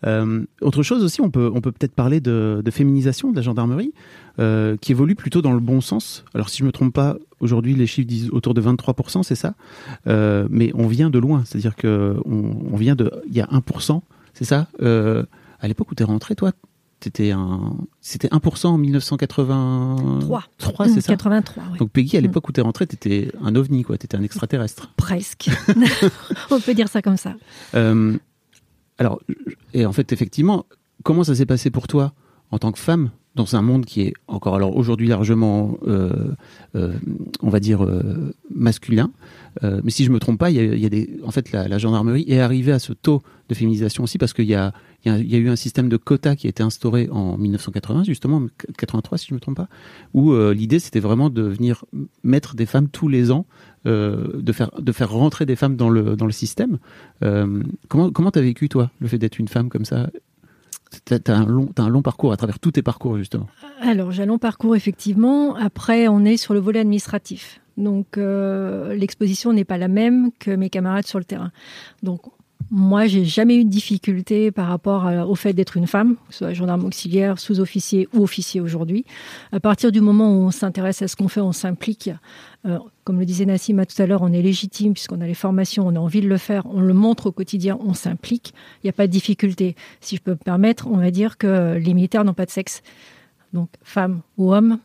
[0.08, 3.94] Euh, autre chose aussi, on peut on peut peut-être parler de, féminisation de la gendarmerie,
[4.40, 6.24] euh, qui évolue plutôt dans le bon sens.
[6.34, 9.56] Alors si je me trompe pas, aujourd'hui les chiffres disent autour de 23%, c'est ça?
[10.08, 12.16] Euh, mais on vient de loin, c'est-à-dire que
[12.74, 14.02] vient de, il y a 1%,
[14.34, 14.68] c'est ça?
[14.80, 16.54] À l'époque où tu es rentré, toi,
[17.02, 20.44] c'était un, c'était 1% en 1983.
[20.58, 21.14] 3, c'est ça.
[21.14, 21.78] 83, oui.
[21.78, 22.24] Donc Peggy, à Mm.
[22.24, 23.98] l'époque où t'es rentrée, t'étais un ovni, quoi.
[23.98, 24.92] T'étais un extraterrestre.
[24.98, 25.50] Presque.
[26.52, 27.36] On peut dire ça comme ça.
[27.76, 28.18] Euh,
[28.98, 29.22] alors,
[29.74, 30.66] et en fait, effectivement,
[31.04, 32.14] comment ça s'est passé pour toi
[32.52, 33.12] en tant que femme?
[33.36, 36.34] Dans un monde qui est encore alors aujourd'hui largement, euh,
[36.76, 36.94] euh,
[37.42, 39.12] on va dire euh, masculin.
[39.62, 42.74] Mais si je me trompe pas, il y a, en fait, la, gendarmerie est arrivée
[42.74, 44.74] à ce taux de féminisation aussi parce qu'il y a,
[45.06, 48.46] y, y a eu un système de quotas qui a été instauré en 1980 justement,
[48.78, 49.70] 83 si je me trompe pas,
[50.14, 51.86] où l'idée c'était vraiment de venir
[52.22, 53.46] mettre des femmes tous les ans,
[53.86, 56.80] de faire de faire rentrer des femmes dans le dans le système.
[57.22, 60.10] Comment comment t'as vécu toi le fait d'être une femme comme ça
[61.48, 63.48] Long t'as un long parcours à travers tous tes parcours justement.
[63.82, 65.56] Alors, j'ai un long parcours, effectivement.
[65.56, 67.60] Après, on est sur le volet administratif.
[67.78, 71.52] Donc, euh, l'exposition n'est pas la même que mes camarades sur le terrain.
[72.04, 72.22] Donc,
[72.72, 76.34] moi, j'ai jamais eu de difficulté par rapport à- au fait d'être une femme, que
[76.34, 79.06] ce soit gendarme auxiliaire, sous-officier ou officier aujourd'hui.
[79.52, 82.10] À partir du moment où on s'intéresse à ce qu'on fait, on s'implique.
[82.66, 85.86] Euh, comme le disait Nassima tout à l'heure, on est légitime puisqu'on a les formations,
[85.88, 88.54] on a envie de le faire, on le montre au quotidien, on s'implique.
[88.84, 89.76] Il n'y a pas de difficulté.
[90.02, 92.82] Si je peux me permettre, on va dire que les militaires n'ont pas de sexe.
[93.54, 94.80] Donc, femme ou homme,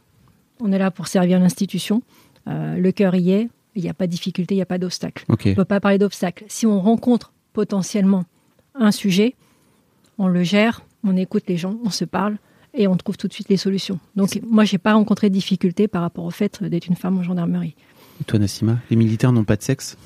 [0.61, 2.03] on est là pour servir l'institution.
[2.47, 4.79] Euh, le cœur y est, il n'y a pas de difficulté, il n'y a pas
[4.79, 5.25] d'obstacle.
[5.31, 6.45] On ne peut pas parler d'obstacle.
[6.49, 8.25] Si on rencontre potentiellement
[8.75, 9.35] un sujet,
[10.19, 12.37] on le gère, on écoute les gens, on se parle
[12.75, 13.99] et on trouve tout de suite les solutions.
[14.17, 17.23] Donc, moi, j'ai pas rencontré de difficulté par rapport au fait d'être une femme en
[17.23, 17.75] gendarmerie.
[18.21, 19.97] Et toi Nassima, les militaires n'ont pas de sexe?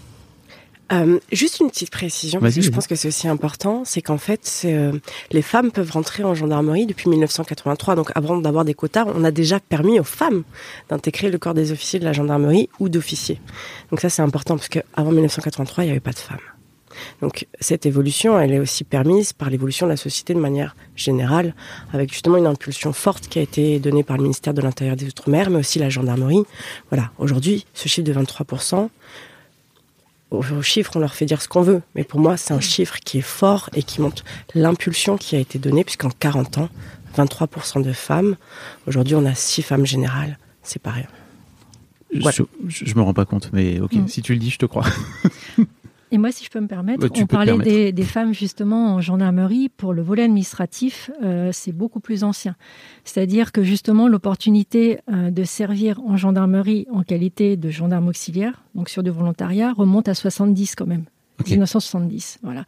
[0.92, 4.02] Euh, juste une petite précision, parce Vas-y, que je pense que c'est aussi important, c'est
[4.02, 4.92] qu'en fait, euh,
[5.32, 7.96] les femmes peuvent rentrer en gendarmerie depuis 1983.
[7.96, 10.44] Donc avant d'avoir des quotas, on a déjà permis aux femmes
[10.90, 13.40] d'intégrer le corps des officiers de la gendarmerie ou d'officiers.
[13.90, 16.38] Donc ça, c'est important, parce qu'avant 1983, il n'y avait pas de femmes.
[17.20, 21.54] Donc cette évolution, elle est aussi permise par l'évolution de la société de manière générale,
[21.92, 25.06] avec justement une impulsion forte qui a été donnée par le ministère de l'Intérieur des
[25.06, 26.44] Outre-mer, mais aussi la gendarmerie.
[26.90, 28.88] Voilà, aujourd'hui, ce chiffre de 23%,
[30.30, 31.82] aux, aux chiffres, on leur fait dire ce qu'on veut.
[31.94, 35.38] Mais pour moi, c'est un chiffre qui est fort et qui montre l'impulsion qui a
[35.38, 36.68] été donnée, puisqu'en 40 ans,
[37.16, 38.36] 23% de femmes.
[38.86, 40.38] Aujourd'hui, on a 6 femmes générales.
[40.62, 41.06] C'est pas rien.
[42.12, 44.08] Je, je, je me rends pas compte, mais ok, Mm.
[44.08, 44.84] si tu le dis, je te crois.
[46.10, 47.70] Et moi, si je peux me permettre, on parlait permettre.
[47.70, 49.68] des, des femmes justement en gendarmerie.
[49.68, 52.56] Pour le volet administratif, euh, c'est beaucoup plus ancien.
[53.04, 58.88] C'est-à-dire que justement, l'opportunité euh, de servir en gendarmerie en qualité de gendarme auxiliaire, donc
[58.88, 61.04] sur du volontariat, remonte à 70 quand même.
[61.40, 61.48] Ok.
[61.48, 62.64] 1970, voilà.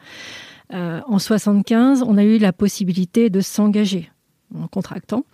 [0.73, 4.11] Euh, en 75, on a eu la possibilité de s'engager
[4.55, 5.25] en contractant.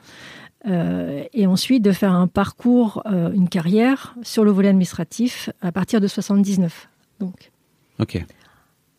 [0.66, 5.72] euh, et ensuite de faire un parcours, euh, une carrière sur le volet administratif à
[5.72, 6.88] partir de 79.
[7.18, 7.51] Donc,
[7.98, 8.24] Ok.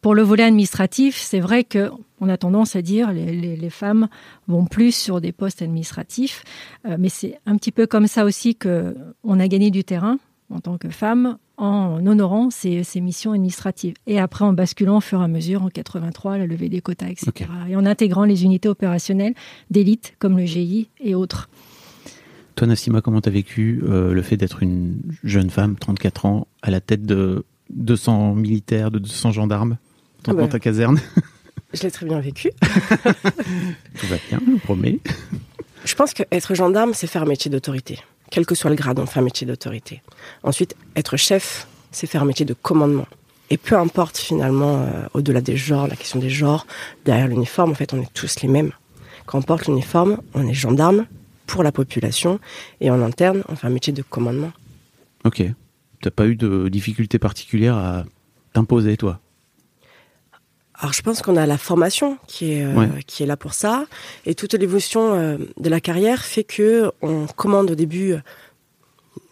[0.02, 3.70] pour le volet administratif, c'est vrai que on a tendance à dire les, les, les
[3.70, 4.08] femmes
[4.48, 6.44] vont plus sur des postes administratifs,
[6.86, 10.20] euh, mais c'est un petit peu comme ça aussi que on a gagné du terrain
[10.50, 15.02] en tant que femme en honorant ces, ces missions administratives et après en basculant au
[15.02, 17.50] fur et à mesure en 83 la levée des quotas, etc.
[17.70, 19.36] Et en intégrant les unités opérationnelles
[19.70, 21.50] d'élite comme le GI et autres.
[22.56, 26.70] Toi, Nassima, comment t'as vécu euh, le fait d'être une jeune femme, 34 ans, à
[26.70, 29.78] la tête de 200 militaires, de 200 gendarmes
[30.24, 30.42] dans, Ah bah.
[30.44, 31.00] dans ta caserne
[31.74, 32.52] Je l'ai très bien vécu.
[32.62, 35.00] Tout va bien, je vous promets.
[35.86, 38.00] Je pense qu'être gendarme, c'est faire un métier d'autorité.
[38.30, 40.02] Quel que soit le grade, on fait un métier d'autorité.
[40.44, 43.08] Ensuite, être chef, c'est faire un métier de commandement.
[43.50, 46.66] Et peu importe finalement, euh, au-delà des genres, la question des genres,
[47.06, 48.72] derrière l'uniforme, en fait, on est tous les mêmes.
[49.26, 51.06] Quand on porte l'uniforme, on est gendarme
[51.48, 52.40] pour la population,
[52.82, 54.52] et en interne, on fait un métier de commandement.
[55.26, 55.44] Ok.
[56.04, 58.04] T'as pas eu de difficultés particulières à
[58.52, 59.22] t'imposer, toi?
[60.76, 62.90] Alors je pense qu'on a la formation qui est, euh, Ouais.
[63.08, 63.86] qui est là pour ça,
[64.26, 68.20] et toute l'évolution euh, de la carrière fait que on commande au début euh,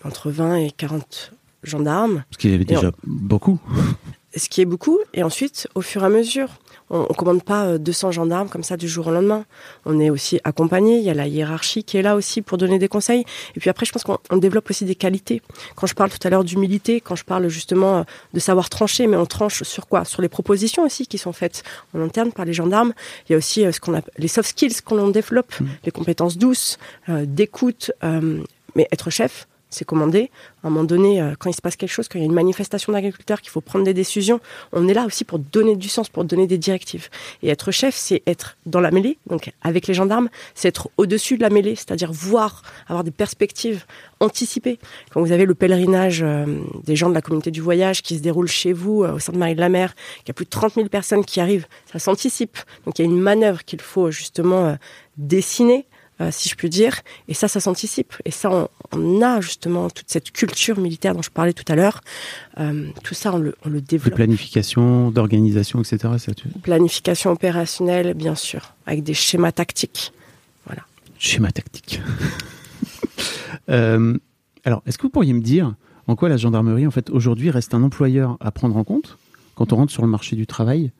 [0.06, 2.24] entre 20 et 40 gendarmes.
[2.42, 3.60] Y avait Et déjà beaucoup.
[4.38, 5.00] ce qui est beaucoup.
[5.14, 6.48] Et ensuite, au fur et à mesure,
[6.92, 9.46] on, on commande pas 200 gendarmes comme ça du jour au lendemain.
[9.86, 10.98] On est aussi accompagné.
[10.98, 13.26] Il y a la hiérarchie qui est là aussi pour donner des conseils.
[13.56, 15.42] Et puis après, je pense qu'on on développe aussi des qualités.
[15.76, 19.08] Quand je parle tout à l'heure d'humilité, quand je parle justement euh, de savoir trancher,
[19.08, 20.06] mais on tranche sur quoi?
[20.06, 21.64] Sur les propositions aussi qui sont faites
[21.96, 22.94] en interne par les gendarmes.
[23.28, 25.54] Il y a aussi euh, ce qu'on appelle les soft skills qu'on développe,
[25.86, 26.78] les compétences douces,
[27.10, 27.92] euh, d'écoute.
[28.04, 28.44] euh,
[28.76, 30.30] mais être chef, c'est commander.
[30.64, 32.28] À un moment donné, euh, quand il se passe quelque chose, quand il y a
[32.28, 34.40] une manifestation d'agriculteurs, qu'il faut prendre des décisions,
[34.74, 37.10] on est là aussi pour donner du sens, pour donner des directives.
[37.42, 41.38] Et être chef, c'est être dans la mêlée, donc avec les gendarmes, c'est être au-dessus
[41.38, 43.86] de la mêlée, c'est-à-dire voir, avoir des perspectives,
[44.20, 44.78] anticiper.
[45.12, 46.46] Quand vous avez le pèlerinage euh,
[46.84, 49.32] des gens de la communauté du voyage qui se déroule chez vous, euh, au sein
[49.32, 51.66] de Marie de la Mer, qu'il y a plus de 30 000 personnes qui arrivent,
[51.92, 52.58] ça s'anticipe.
[52.86, 54.78] Donc il y a une manœuvre qu'il faut justement
[55.18, 55.86] dessiner
[56.30, 57.00] si je puis dire.
[57.28, 58.14] Et ça, ça s'anticipe.
[58.26, 61.76] Et ça, on, on, a justement toute cette culture militaire dont je parlais tout à
[61.76, 62.02] l'heure.
[62.60, 64.16] Euh, tout ça, on le, on le De développe.
[64.16, 66.14] planification, d'organisation, etc.
[66.18, 66.48] Ça, tu...
[66.62, 70.12] Planification opérationnelle, bien sûr, avec des schémas tactiques.
[71.22, 72.02] Schéma tactique.
[73.70, 74.18] Euh,
[74.66, 75.76] alors, est-ce que vous pourriez me dire
[76.08, 79.18] en quoi la gendarmerie, en fait, aujourd'hui, reste un employeur à prendre en compte
[79.56, 80.92] quand on rentre sur le marché du travail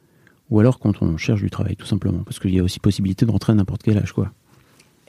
[0.50, 3.26] ou alors quand on cherche du travail, tout simplement Parce qu'il y a aussi possibilité
[3.26, 4.32] de rentrer à n'importe quel âge, quoi?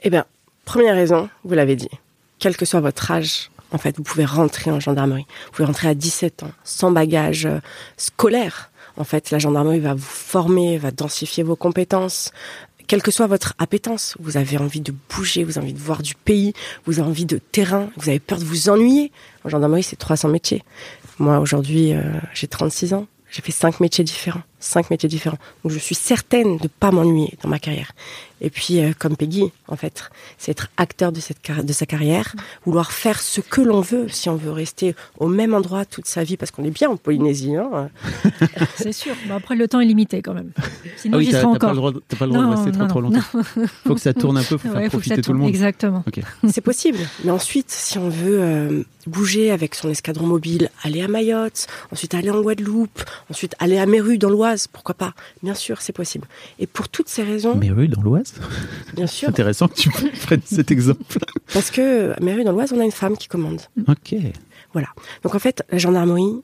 [0.05, 0.25] Eh bien,
[0.65, 1.89] première raison, vous l'avez dit,
[2.37, 5.25] quel que soit votre âge, en fait, vous pouvez rentrer en gendarmerie.
[5.45, 7.59] Vous pouvez rentrer à 17 ans, sans bagage euh,
[7.95, 8.69] scolaire.
[8.97, 12.31] En fait, la gendarmerie va vous former, va densifier vos compétences.
[12.85, 16.01] Quelle que soit votre appétence, vous avez envie de bouger, vous avez envie de voir
[16.01, 16.53] du pays,
[16.85, 19.11] vous avez envie de terrain, vous avez peur de vous ennuyer.
[19.45, 20.63] En gendarmerie, c'est 300 métiers.
[21.17, 22.01] Moi, aujourd'hui, euh,
[22.33, 23.07] j'ai 36 ans.
[23.33, 25.37] J'ai fait cinq métiers différents, cinq métiers différents.
[25.63, 27.91] Donc je suis certaine de pas m'ennuyer dans ma carrière.
[28.41, 31.85] Et puis euh, comme Peggy, en fait, c'est être acteur de cette car- de sa
[31.85, 36.07] carrière, vouloir faire ce que l'on veut, si on veut rester au même endroit toute
[36.07, 37.55] sa vie, parce qu'on est bien en Polynésie.
[37.55, 37.89] Hein.
[38.75, 39.13] C'est sûr.
[39.27, 40.51] Bon, après, le temps est limité quand même.
[40.97, 41.69] Sinon, Ah oui, j'y t'as serai t'as pas encore.
[41.71, 43.67] le droit, de- t'as pas le droit de Non, rester trop, non, trop non, longtemps.
[43.87, 45.23] faut que ça tourne un peu, faut Ouais, faire faut que ça profiter tout le
[45.23, 45.37] tourne.
[45.39, 45.49] monde.
[45.49, 46.03] Exactement.
[46.51, 46.97] C'est possible.
[47.23, 52.13] Mais ensuite, si on veut euh, bouger avec son escadron mobile, aller à Mayotte, ensuite
[52.13, 55.13] aller en Guadeloupe, ensuite aller à Méru dans l'Oise, pourquoi pas?
[55.41, 56.27] Bien sûr, c'est possible.
[56.59, 58.33] Et pour toutes ces raisons, oui, dans l'Oise,
[58.93, 59.89] bien c'est sûr, intéressant que tu
[60.25, 61.19] prennes cet exemple.
[61.53, 63.61] parce que Méru dans l'Oise, on a une femme qui commande.
[63.87, 64.15] Ok.
[65.23, 66.41] Donc en fait, la gendarmerie,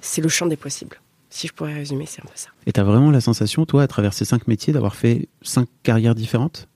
[0.00, 1.00] c'est le champ des possibles.
[1.30, 2.48] Si je pourrais résumer, c'est un peu ça.
[2.66, 6.14] Et t'as vraiment la sensation, toi, à travers ces cinq métiers, d'avoir fait cinq carrières
[6.14, 6.68] différentes?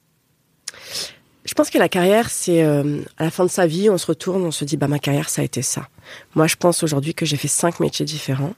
[1.45, 4.07] Je pense que la carrière, c'est euh, à la fin de sa vie, on se
[4.07, 5.89] retourne, on se dit, bah ma carrière, ça a été ça.
[6.35, 8.55] Moi, je pense aujourd'hui que j'ai fait cinq métiers différents.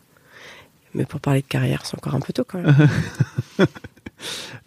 [0.94, 2.88] Mais pour parler de carrière, c'est encore un peu tôt quand même.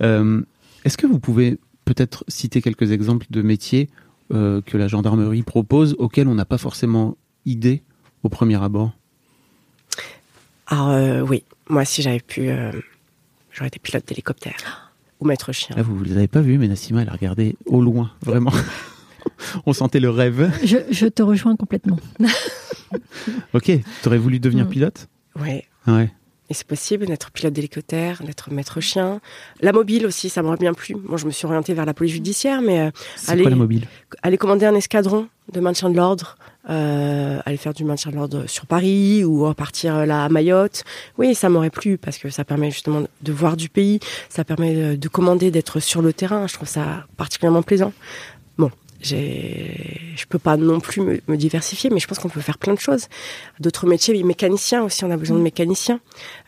[0.02, 0.42] Euh,
[0.86, 3.90] Est-ce que vous pouvez peut-être citer quelques exemples de métiers
[4.34, 7.84] euh, que la gendarmerie propose auxquels on n'a pas forcément idée
[8.24, 8.94] au premier abord?
[10.68, 12.72] Alors euh, oui, moi si j'avais pu, euh,
[13.52, 15.76] j'aurais été pilote d'hélicoptère ou maître chien.
[15.76, 18.54] Là, vous ne l'avez pas vu, mais Nassima, elle a regardé au loin, vraiment.
[19.66, 20.50] on sentait le rêve.
[20.64, 22.00] Je, je te rejoins complètement.
[23.54, 24.70] Ok, t'aurais voulu devenir Mm.
[24.70, 25.08] pilote?
[25.40, 25.66] Ouais.
[25.88, 26.12] Ouais.
[26.52, 29.22] Et c'est possible d'être pilote d'hélicoptère, d'être maître chien.
[29.62, 30.96] La mobile aussi, ça m'aurait bien plu.
[30.96, 32.92] Moi, je me suis orientée vers la police judiciaire, mais euh,
[33.26, 33.88] quoi la mobile?
[34.22, 36.36] aller commander un escadron de maintien de l'ordre,
[36.70, 40.84] euh, aller faire du maintien de l'ordre sur Paris ou repartir euh, là à Mayotte.
[41.18, 44.98] Oui, ça m'aurait plu parce que ça permet justement de voir du pays, ça permet
[44.98, 46.48] de commander, d'être sur le terrain.
[46.48, 47.94] Je trouve ça particulièrement plaisant.
[49.04, 52.74] Je peux pas non plus me, me diversifier, mais je pense qu'on peut faire plein
[52.74, 53.08] de choses.
[53.60, 56.00] D'autres métiers, mécaniciens aussi, on a besoin de mécaniciens.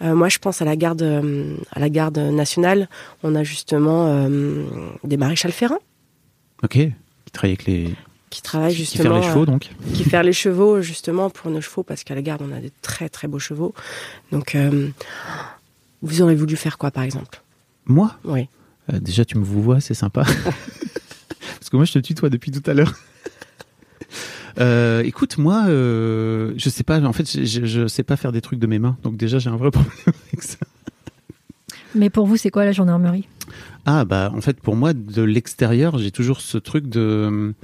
[0.01, 2.87] Euh, moi, je pense à la garde, euh, à la garde nationale.
[3.23, 4.65] On a justement euh,
[5.03, 5.79] des maréchals ferrants
[6.63, 6.73] Ok.
[6.73, 7.89] Qui travaille avec les.
[8.29, 9.69] qui travaillent Qui justement faire les euh, chevaux, donc.
[9.93, 12.71] qui faire les chevaux justement pour nos chevaux parce qu'à la garde on a des
[12.81, 13.73] très très beaux chevaux.
[14.31, 14.89] Donc euh,
[16.01, 17.41] vous aurez voulu faire quoi par exemple?
[17.85, 18.15] Moi?
[18.23, 18.47] Oui.
[18.91, 20.23] Euh, Déjà, tu me vous vois, c'est sympa.
[21.73, 22.93] Que moi, je te tutoie depuis tout à l'heure.
[24.59, 27.01] Euh, écoute, moi, euh, je sais pas.
[27.01, 28.95] En fait, je, je, je sais pas faire des trucs de mes mains.
[29.01, 29.91] Donc déjà, j'ai un vrai problème
[30.27, 30.59] avec ça.
[31.95, 33.27] Mais pour vous, c'est quoi la gendarmerie
[33.87, 37.55] Ah bah en fait pour moi de l'extérieur j'ai toujours ce truc de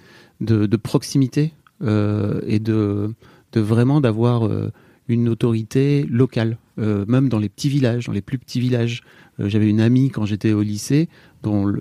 [0.42, 3.14] de, de proximité euh, et de
[3.52, 4.72] de vraiment d'avoir euh,
[5.08, 9.04] une autorité locale euh, même dans les petits villages dans les plus petits villages
[9.40, 11.08] Euh, j'avais une amie quand j'étais au lycée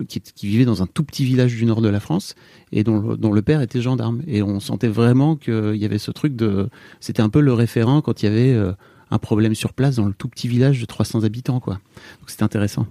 [0.07, 2.35] qui, vivait dans un tout petit village du nord de la France
[2.71, 4.21] et dont, le- dont le père était gendarme.
[4.27, 6.69] Et on sentait vraiment qu'il y avait ce truc de
[6.99, 8.71] c'était un peu le référent quand il y avait euh,
[9.11, 11.75] un problème sur place dans le tout petit village de 300 habitants quoi.
[12.19, 12.85] Donc c'était intéressant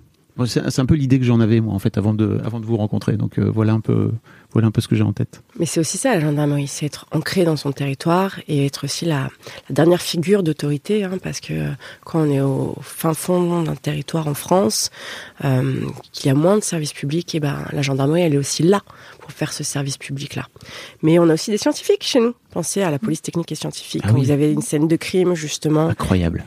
[0.46, 2.76] c'est un peu l'idée que j'en avais moi en fait avant de avant de vous
[2.76, 3.16] rencontrer.
[3.16, 4.12] Donc euh, voilà un peu
[4.52, 5.42] voilà un peu ce que j'ai en tête.
[5.58, 9.04] Mais c'est aussi ça, la gendarmerie, c'est être ancré dans son territoire et être aussi
[9.04, 9.28] la,
[9.68, 11.70] la dernière figure d'autorité, hein, parce que euh,
[12.04, 14.90] quand on est au fin fond d'un territoire en France,
[15.44, 15.80] euh,
[16.12, 18.82] qu'il y a moins de services publics, et ben la gendarmerie, elle est aussi là
[19.20, 20.46] pour faire ce service public-là.
[21.02, 22.34] Mais on a aussi des scientifiques chez nous.
[22.50, 24.02] Pensez à la police technique et scientifique.
[24.04, 24.24] Ah quand oui.
[24.24, 26.44] vous avez une scène de crime, justement, Incroyable.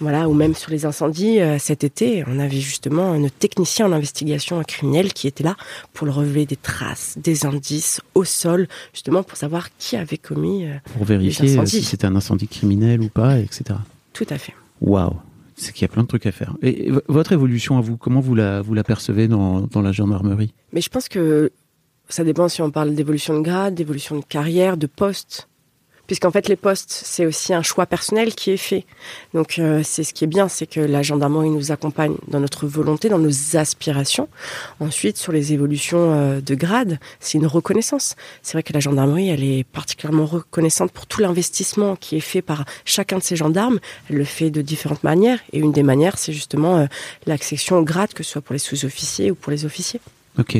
[0.00, 3.92] Voilà, ou même sur les incendies, euh, cet été, on avait justement un technicien en
[3.92, 5.56] investigation criminelle qui était là
[5.92, 10.66] pour le relever des traces, des indices au sol, justement pour savoir qui avait commis.
[10.66, 13.78] euh, Pour vérifier euh, si c'était un incendie criminel ou pas, etc.
[14.12, 14.54] tout à fait.
[14.80, 15.14] Waouh.
[15.56, 16.56] C'est qu'il y a plein de trucs à faire.
[16.62, 20.54] Et votre évolution à vous, comment vous la vous la percevez dans dans la gendarmerie?
[20.72, 21.52] Mais je pense que
[22.08, 25.49] ça dépend si on parle d'évolution de grade, d'évolution de carrière, de poste.
[26.10, 28.84] Puisqu'en fait, les postes, c'est aussi un choix personnel qui est fait.
[29.32, 32.66] Donc, euh, c'est ce qui est bien, c'est que la gendarmerie nous accompagne dans notre
[32.66, 34.28] volonté, dans nos aspirations.
[34.80, 38.16] Ensuite, sur les évolutions euh, de grade, c'est une reconnaissance.
[38.42, 42.42] C'est vrai que la gendarmerie, elle est particulièrement reconnaissante pour tout l'investissement qui est fait
[42.42, 43.78] par chacun de ces gendarmes.
[44.08, 45.38] Elle le fait de différentes manières.
[45.52, 46.86] Et une des manières, c'est justement euh,
[47.26, 50.00] l'accession au grade, que ce soit pour les sous-officiers ou pour les officiers.
[50.40, 50.56] Ok.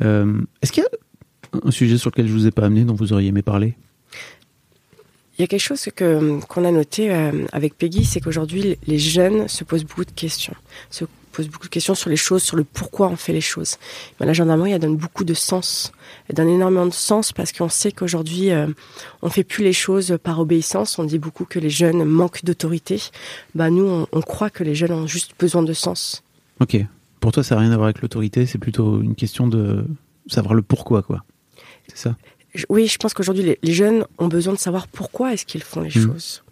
[0.00, 3.14] Est-ce qu'il y a un sujet sur lequel je vous ai pas amené dont vous
[3.14, 3.74] auriez aimé parler?
[5.38, 8.98] Il y a quelque chose que qu'on a noté euh, avec Peggy, c'est qu'aujourd'hui les
[8.98, 10.54] jeunes se posent beaucoup de questions,
[10.90, 13.76] se posent beaucoup de questions sur les choses, sur le pourquoi on fait les choses.
[14.18, 15.92] Ben, la gendarmerie, elle donne beaucoup de sens,
[16.28, 18.66] elle donne énormément de sens parce qu'on sait qu'aujourd'hui euh,
[19.22, 20.98] on fait plus les choses par obéissance.
[20.98, 23.00] On dit beaucoup que les jeunes manquent d'autorité.
[23.54, 26.24] Ben, nous, on, on croit que les jeunes ont juste besoin de sens.
[26.60, 26.76] Ok.
[27.20, 29.84] Pour toi, ça n'a rien à voir avec l'autorité, c'est plutôt une question de
[30.26, 31.24] savoir le pourquoi, quoi.
[31.88, 32.16] C'est ça?
[32.68, 35.80] Oui, je pense qu'aujourd'hui, les, les jeunes ont besoin de savoir pourquoi est-ce qu'ils font
[35.80, 36.02] les Mm.
[36.06, 36.42] choses.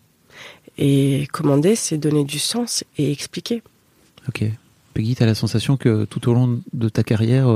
[0.79, 3.63] Et commander, c'est donner du sens et expliquer.
[4.29, 4.45] Ok.
[4.95, 7.47] Peggy, tu as la sensation que tout au long de ta carrière,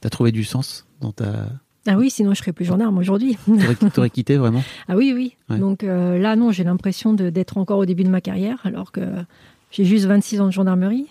[0.00, 1.48] tu as trouvé du sens dans ta.
[1.86, 3.36] Ah oui, sinon je serais plus gendarme aujourd'hui.
[3.94, 4.62] T'aurais quitté vraiment?
[4.88, 5.34] Ah oui, oui.
[5.48, 5.58] Ouais.
[5.58, 8.92] Donc euh, là, non, j'ai l'impression de- d'être encore au début de ma carrière, alors
[8.92, 9.00] que
[9.72, 11.06] j'ai juste 26 ans de gendarmerie.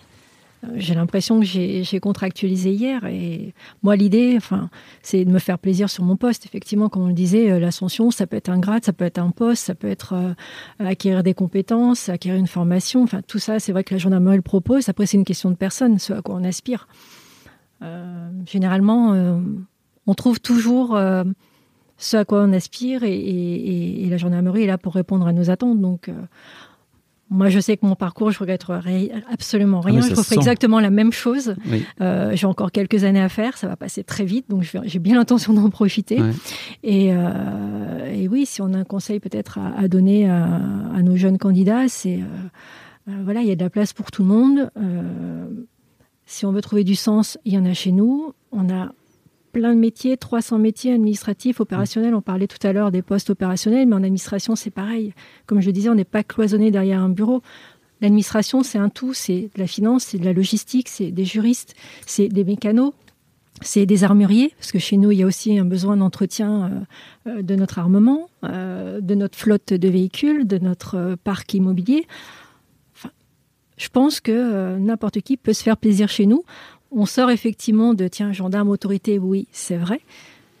[0.74, 3.06] J'ai l'impression que j'ai contractualisé hier.
[3.06, 4.68] Et moi, l'idée, enfin,
[5.02, 6.44] c'est de me faire plaisir sur mon poste.
[6.44, 9.18] Effectivement, comme on le disait, euh, l'ascension, ça peut être un grade, ça peut être
[9.18, 10.34] un poste, ça peut être euh,
[10.78, 13.02] acquérir des compétences, acquérir une formation.
[13.02, 14.88] Enfin, tout ça, c'est vrai que la gendarmerie le propose.
[14.90, 16.88] Après, c'est une question de personne, ce à quoi on aspire.
[17.82, 19.14] Euh, généralement,
[20.06, 20.98] on trouve toujours
[21.96, 25.32] ce à quoi on aspire et, et- et- la gendarmerie est là pour répondre à
[25.32, 25.80] nos attentes.
[25.80, 26.10] Donc,
[27.30, 29.96] moi, je sais que mon parcours, je regretterai absolument rien.
[29.96, 31.54] mais ça je referai exactement la même chose.
[31.70, 31.84] Oui.
[32.00, 35.14] Euh, j'ai encore quelques années à faire, ça va passer très vite, donc j'ai bien
[35.14, 36.20] l'intention d'en profiter.
[36.20, 36.32] Ouais.
[36.82, 40.60] Et, euh, et oui, si on a un conseil peut-être à, à donner à,
[40.94, 44.22] à nos jeunes candidats, c'est euh, voilà, il y a de la place pour tout
[44.22, 44.70] le monde.
[46.26, 48.34] Si on veut trouver du sens, il y en a chez nous.
[48.52, 48.92] On a
[49.52, 52.14] plein de métiers, 300 métiers administratifs, opérationnels.
[52.14, 55.12] On parlait tout à l'heure des postes opérationnels, mais en administration, c'est pareil.
[55.46, 57.42] Comme je le disais, on n'est pas cloisonné derrière un bureau.
[58.00, 59.12] L'administration, c'est un tout.
[59.14, 61.74] C'est de la finance, c'est de la logistique, c'est des juristes,
[62.06, 62.94] c'est des mécanos,
[63.62, 66.86] c'est des armuriers, parce que chez nous, il y a aussi un besoin d'entretien
[67.26, 72.06] euh, euh, de notre armement, euh, de notre flotte de véhicules, de notre parc immobilier.
[72.96, 73.10] Enfin,
[73.76, 76.44] je pense que n'importe qui peut se faire plaisir chez nous.
[76.92, 80.00] On sort effectivement de, tiens, gendarme, autorité, oui, c'est vrai,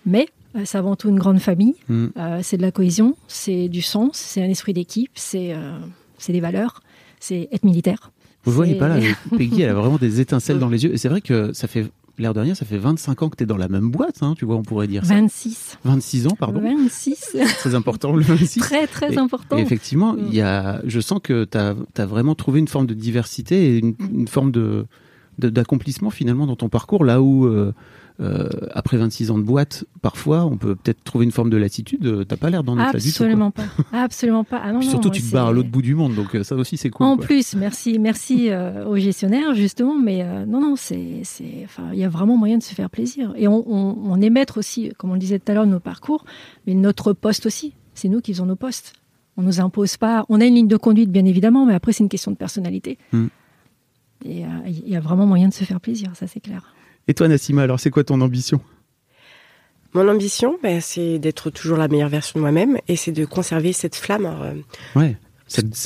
[0.06, 2.06] mais euh, c'est avant tout une grande famille, Mm.
[2.16, 5.78] Euh, c'est de la cohésion, c'est du sens, c'est un esprit d'équipe, c'est euh,
[6.28, 6.82] des valeurs,
[7.18, 8.12] c'est être militaire.
[8.44, 8.96] Vous le voyez pas là,
[9.36, 10.92] Peggy, elle a vraiment des étincelles dans les yeux.
[10.94, 13.42] Et c'est vrai que ça fait, l'air de rien, ça fait 25 ans que tu
[13.42, 15.14] es dans la même boîte, hein, tu vois, on pourrait dire ça.
[15.14, 15.78] 26.
[15.84, 16.60] 26 ans, pardon.
[16.60, 17.36] 26.
[17.58, 18.60] Très important, le 26.
[18.60, 19.58] très, très Et- important.
[19.58, 20.32] Et effectivement, Mm.
[20.32, 23.94] y a, je sens que tu as, vraiment trouvé une forme de diversité et une,
[24.12, 24.86] une forme de-
[25.46, 27.72] d'accomplissement finalement dans ton parcours, là où euh,
[28.20, 32.04] euh, après 26 ans de boîte, parfois on peut peut-être trouver une forme de lassitude.
[32.06, 32.98] euh, T'as pas l'air d'en être là.
[32.98, 33.62] Absolument pas.
[33.92, 34.60] Absolument pas.
[34.62, 36.42] Ah non, Puis non, surtout, tu te barres à l'autre bout du monde, donc euh,
[36.44, 37.06] ça aussi c'est cool.
[37.06, 37.24] En quoi.
[37.24, 41.98] plus, merci, merci euh, aux gestionnaires justement, mais euh, non, non, c'est, c'est, enfin, il
[41.98, 43.32] y a vraiment moyen de se faire plaisir.
[43.36, 45.70] Et on, on, on est maître aussi, comme on le disait tout à l'heure, de
[45.72, 46.24] nos parcours,
[46.66, 47.72] mais notre poste aussi.
[47.94, 48.92] C'est nous qui faisons nos postes.
[49.36, 50.26] On nous impose pas.
[50.28, 52.98] On a une ligne de conduite, bien évidemment, mais après c'est une question de personnalité.
[53.12, 53.28] Hmm.
[54.24, 56.74] Et euh, il y a vraiment moyen de se faire plaisir, ça c'est clair.
[57.08, 58.60] Et toi, Nassima, alors c'est quoi ton ambition?
[59.92, 63.72] Mon ambition, ben, c'est d'être toujours la meilleure version de moi-même et c'est de conserver
[63.72, 64.26] cette flamme.
[64.26, 64.54] Alors, euh,
[64.94, 65.16] Ouais.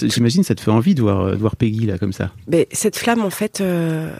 [0.02, 2.32] J'imagine ça te fait envie de voir, euh, de voir Peggy là comme ça.
[2.46, 4.14] ben, cette flamme, en fait, euh,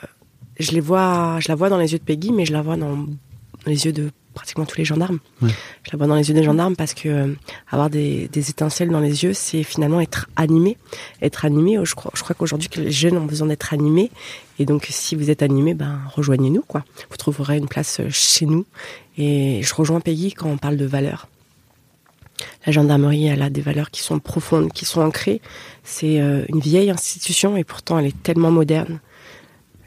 [0.59, 2.79] je, les vois, je la vois dans les yeux de Peggy, mais je la vois
[2.79, 3.07] dans
[3.67, 5.19] les yeux de pratiquement tous les gendarmes.
[5.41, 5.51] Ouais.
[5.85, 7.35] Je la vois dans les yeux des gendarmes parce que euh,
[7.71, 10.77] avoir des, des étincelles dans les yeux, c'est finalement être animé.
[11.23, 14.11] Être animé, je crois, je crois qu'aujourd'hui que les jeunes ont besoin d'être animés.
[14.59, 16.85] Et donc, si vous êtes animé, ben rejoignez-nous, quoi.
[17.11, 18.67] Vous trouverez une place euh, chez nous.
[19.17, 21.29] Et je rejoins Peggy quand on parle de valeurs.
[22.67, 25.41] La gendarmerie, elle a des valeurs qui sont profondes, qui sont ancrées.
[25.83, 29.01] C'est euh, une vieille institution et pourtant elle est tellement moderne.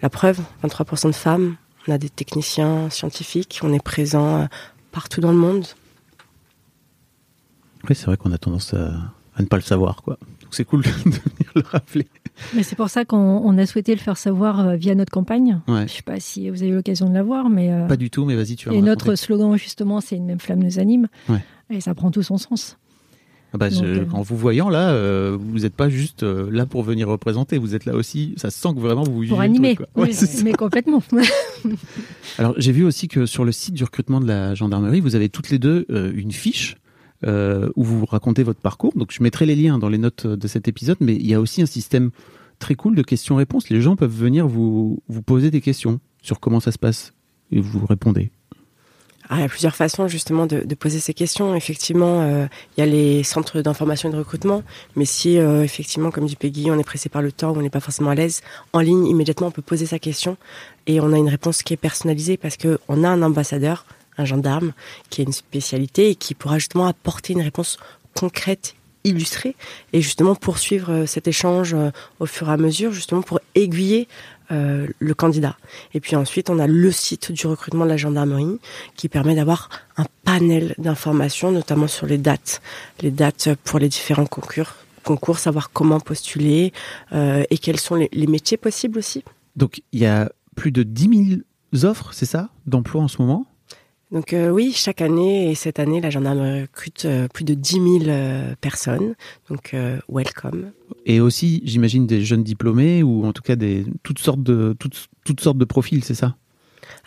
[0.02, 1.56] La preuve, 23% de femmes,
[1.88, 4.46] on a des techniciens scientifiques, on est présent euh,
[4.92, 5.66] partout dans le monde.
[7.90, 8.92] Oui, c'est vrai qu'on a tendance à,
[9.36, 10.18] à, ne pas le savoir, quoi.
[10.42, 11.20] Donc c'est cool de venir
[11.56, 12.08] le rappeler.
[12.54, 15.62] Mais c'est pour ça qu'on on a souhaité le faire savoir euh, via notre campagne.
[15.68, 15.78] Ouais.
[15.80, 17.72] Je ne sais pas si vous avez eu l'occasion de la voir, mais.
[17.72, 19.18] euh, Pas du tout, mais vas-y, tu vas Et notre raconter.
[19.18, 21.08] slogan, justement, c'est Une même flamme nous anime.
[21.30, 21.44] Ouais.
[21.70, 22.78] Et ça prend tout son sens.
[23.54, 26.66] Ah bah, Donc, euh, En vous voyant là, euh, vous n'êtes pas juste euh, là
[26.66, 29.76] pour venir représenter, vous êtes là aussi, ça se sent que vraiment vous Pour animer.
[29.76, 29.88] truc.
[29.96, 30.12] Ouais,
[30.44, 31.02] mais complètement.
[32.38, 35.30] Alors j'ai vu aussi que sur le site du recrutement de la gendarmerie, vous avez
[35.30, 36.76] toutes les deux euh, une fiche
[37.26, 38.94] où vous racontez votre parcours.
[38.96, 41.42] Donc je mettrai les liens dans les notes de cet épisode, mais il y a
[41.42, 42.12] aussi un système
[42.60, 43.70] très cool de questions-réponses.
[43.70, 47.14] Les gens peuvent venir vous, vous poser des questions sur comment ça se passe
[47.52, 48.30] et vous répondez.
[49.30, 51.54] Ah, il y a plusieurs façons justement de, poser ces questions.
[51.54, 54.64] Effectivement, euh, il y a les centres d'information et de recrutement,
[54.96, 57.70] mais si euh, effectivement, comme dit Peggy, on est pressé par le temps, on n'est
[57.70, 60.38] pas forcément à l'aise, en ligne immédiatement, on peut poser sa question
[60.86, 63.86] et on a une réponse qui est personnalisée parce que on a un ambassadeur,
[64.18, 64.72] un gendarme,
[65.10, 67.78] qui a une spécialité et qui pourra justement apporter une réponse
[68.16, 69.56] concrète illustrée
[69.92, 71.76] et justement poursuivre euh, cet échange
[72.20, 74.08] au fur et à mesure justement pour aiguiller
[74.52, 75.58] euh, le candidat.
[75.94, 78.60] Et puis ensuite, on a le site du recrutement de la gendarmerie
[78.96, 82.62] qui permet d'avoir un panel d'informations, notamment sur les dates,
[83.02, 86.74] les dates pour les différents concours, savoir comment postuler
[87.14, 89.24] euh, et quels sont les, les métiers possibles aussi.
[89.56, 91.40] Donc il y a plus de 10
[91.74, 93.47] 000 offres, c'est ça, d'emploi en ce moment?
[94.12, 97.74] Donc euh, oui, chaque année et cette année, la gendarmerie recrute euh, plus de 10
[97.74, 99.16] 000 euh, personnes.
[99.50, 99.76] Donc
[100.10, 100.72] welcome.
[101.06, 105.08] Et aussi, j'imagine, des jeunes diplômés ou en tout cas des, toutes, sortes de, toutes,
[105.26, 106.36] toutes sortes de profils, c'est ça?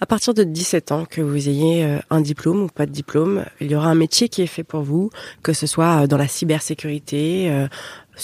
[0.03, 3.45] À partir de 17 ans, que vous ayez euh, un diplôme ou pas de diplôme,
[3.61, 5.11] il y aura un métier qui est fait pour vous,
[5.43, 7.69] que ce soit euh, dans la cybersécurité, euh,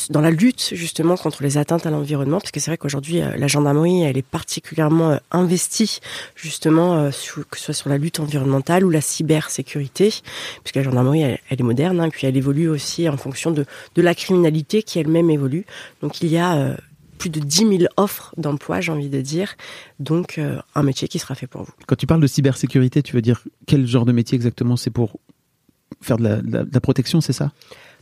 [0.08, 3.46] dans la lutte justement contre les atteintes à l'environnement, parce que c'est vrai qu'aujourd'hui la
[3.46, 6.00] gendarmerie elle est particulièrement investie
[6.34, 10.12] justement que ce soit sur la lutte environnementale ou la cybersécurité,
[10.62, 13.64] puisque la gendarmerie elle, est moderne, hein, puis elle évolue aussi en fonction de,
[13.94, 15.64] de la criminalité qui elle-même évolue.
[16.02, 16.76] Donc il y a
[17.16, 19.54] plus de 10 000 offres d'emploi, j'ai envie de dire,
[20.00, 21.72] donc euh, un métier qui sera fait pour vous.
[21.86, 24.76] Quand tu parles de cybersécurité, tu veux dire quel genre de métier exactement?
[24.76, 25.18] C'est pour
[26.00, 27.52] faire de la, de la- de la protection, c'est ça?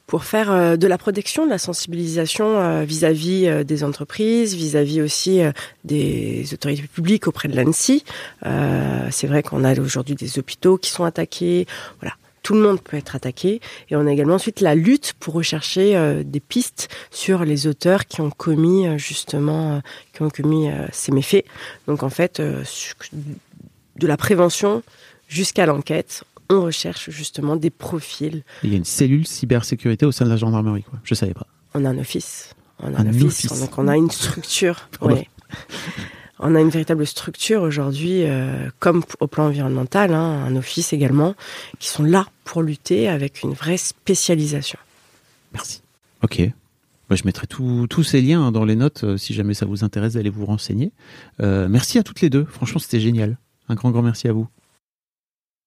[0.07, 5.41] Pour faire euh, de la protection, de la sensibilisation euh, vis-à-vis des entreprises, vis-à-vis aussi
[5.85, 8.05] des autorités publiques auprès de l'ANSI.
[8.45, 11.67] Euh, c'est vrai qu'on a aujourd'hui des hôpitaux qui sont attaqués.
[12.01, 12.15] Voilà.
[12.45, 13.61] Tout le monde peut être attaqué.
[13.91, 18.07] Et on a également ensuite la lutte pour rechercher euh, des pistes sur les auteurs
[18.07, 19.81] qui ont commis euh, justement, euh,
[20.13, 21.45] qui ont commis euh, ces méfaits.
[21.89, 24.83] Donc en fait, de la prévention
[25.27, 30.27] jusqu'à l'enquête, on recherche justement des profils Il y a une cellule cybersécurité au sein
[30.27, 30.99] de la gendarmerie, quoi.
[31.03, 31.47] Je savais pas.
[31.75, 32.55] On a un office.
[32.81, 33.47] On a Un un, office.
[33.47, 33.61] office.
[33.61, 34.87] Donc on a une structure.
[35.01, 35.15] Pardon.
[35.17, 35.29] ouais.
[36.47, 41.35] On a une véritable structure aujourd'hui, euh, comme au plan environnemental, hein, un office également,
[41.79, 44.79] qui sont là pour lutter avec une vraie spécialisation.
[45.55, 45.81] Merci.
[46.23, 46.43] Ok.
[47.11, 50.29] Je mettrai tous ces liens dans les notes euh, si jamais ça vous intéresse d'aller
[50.29, 50.93] vous renseigner.
[51.41, 52.45] Euh, merci à toutes les deux.
[52.45, 53.39] Franchement, c'était génial.
[53.71, 54.47] Un grand, grand merci à vous.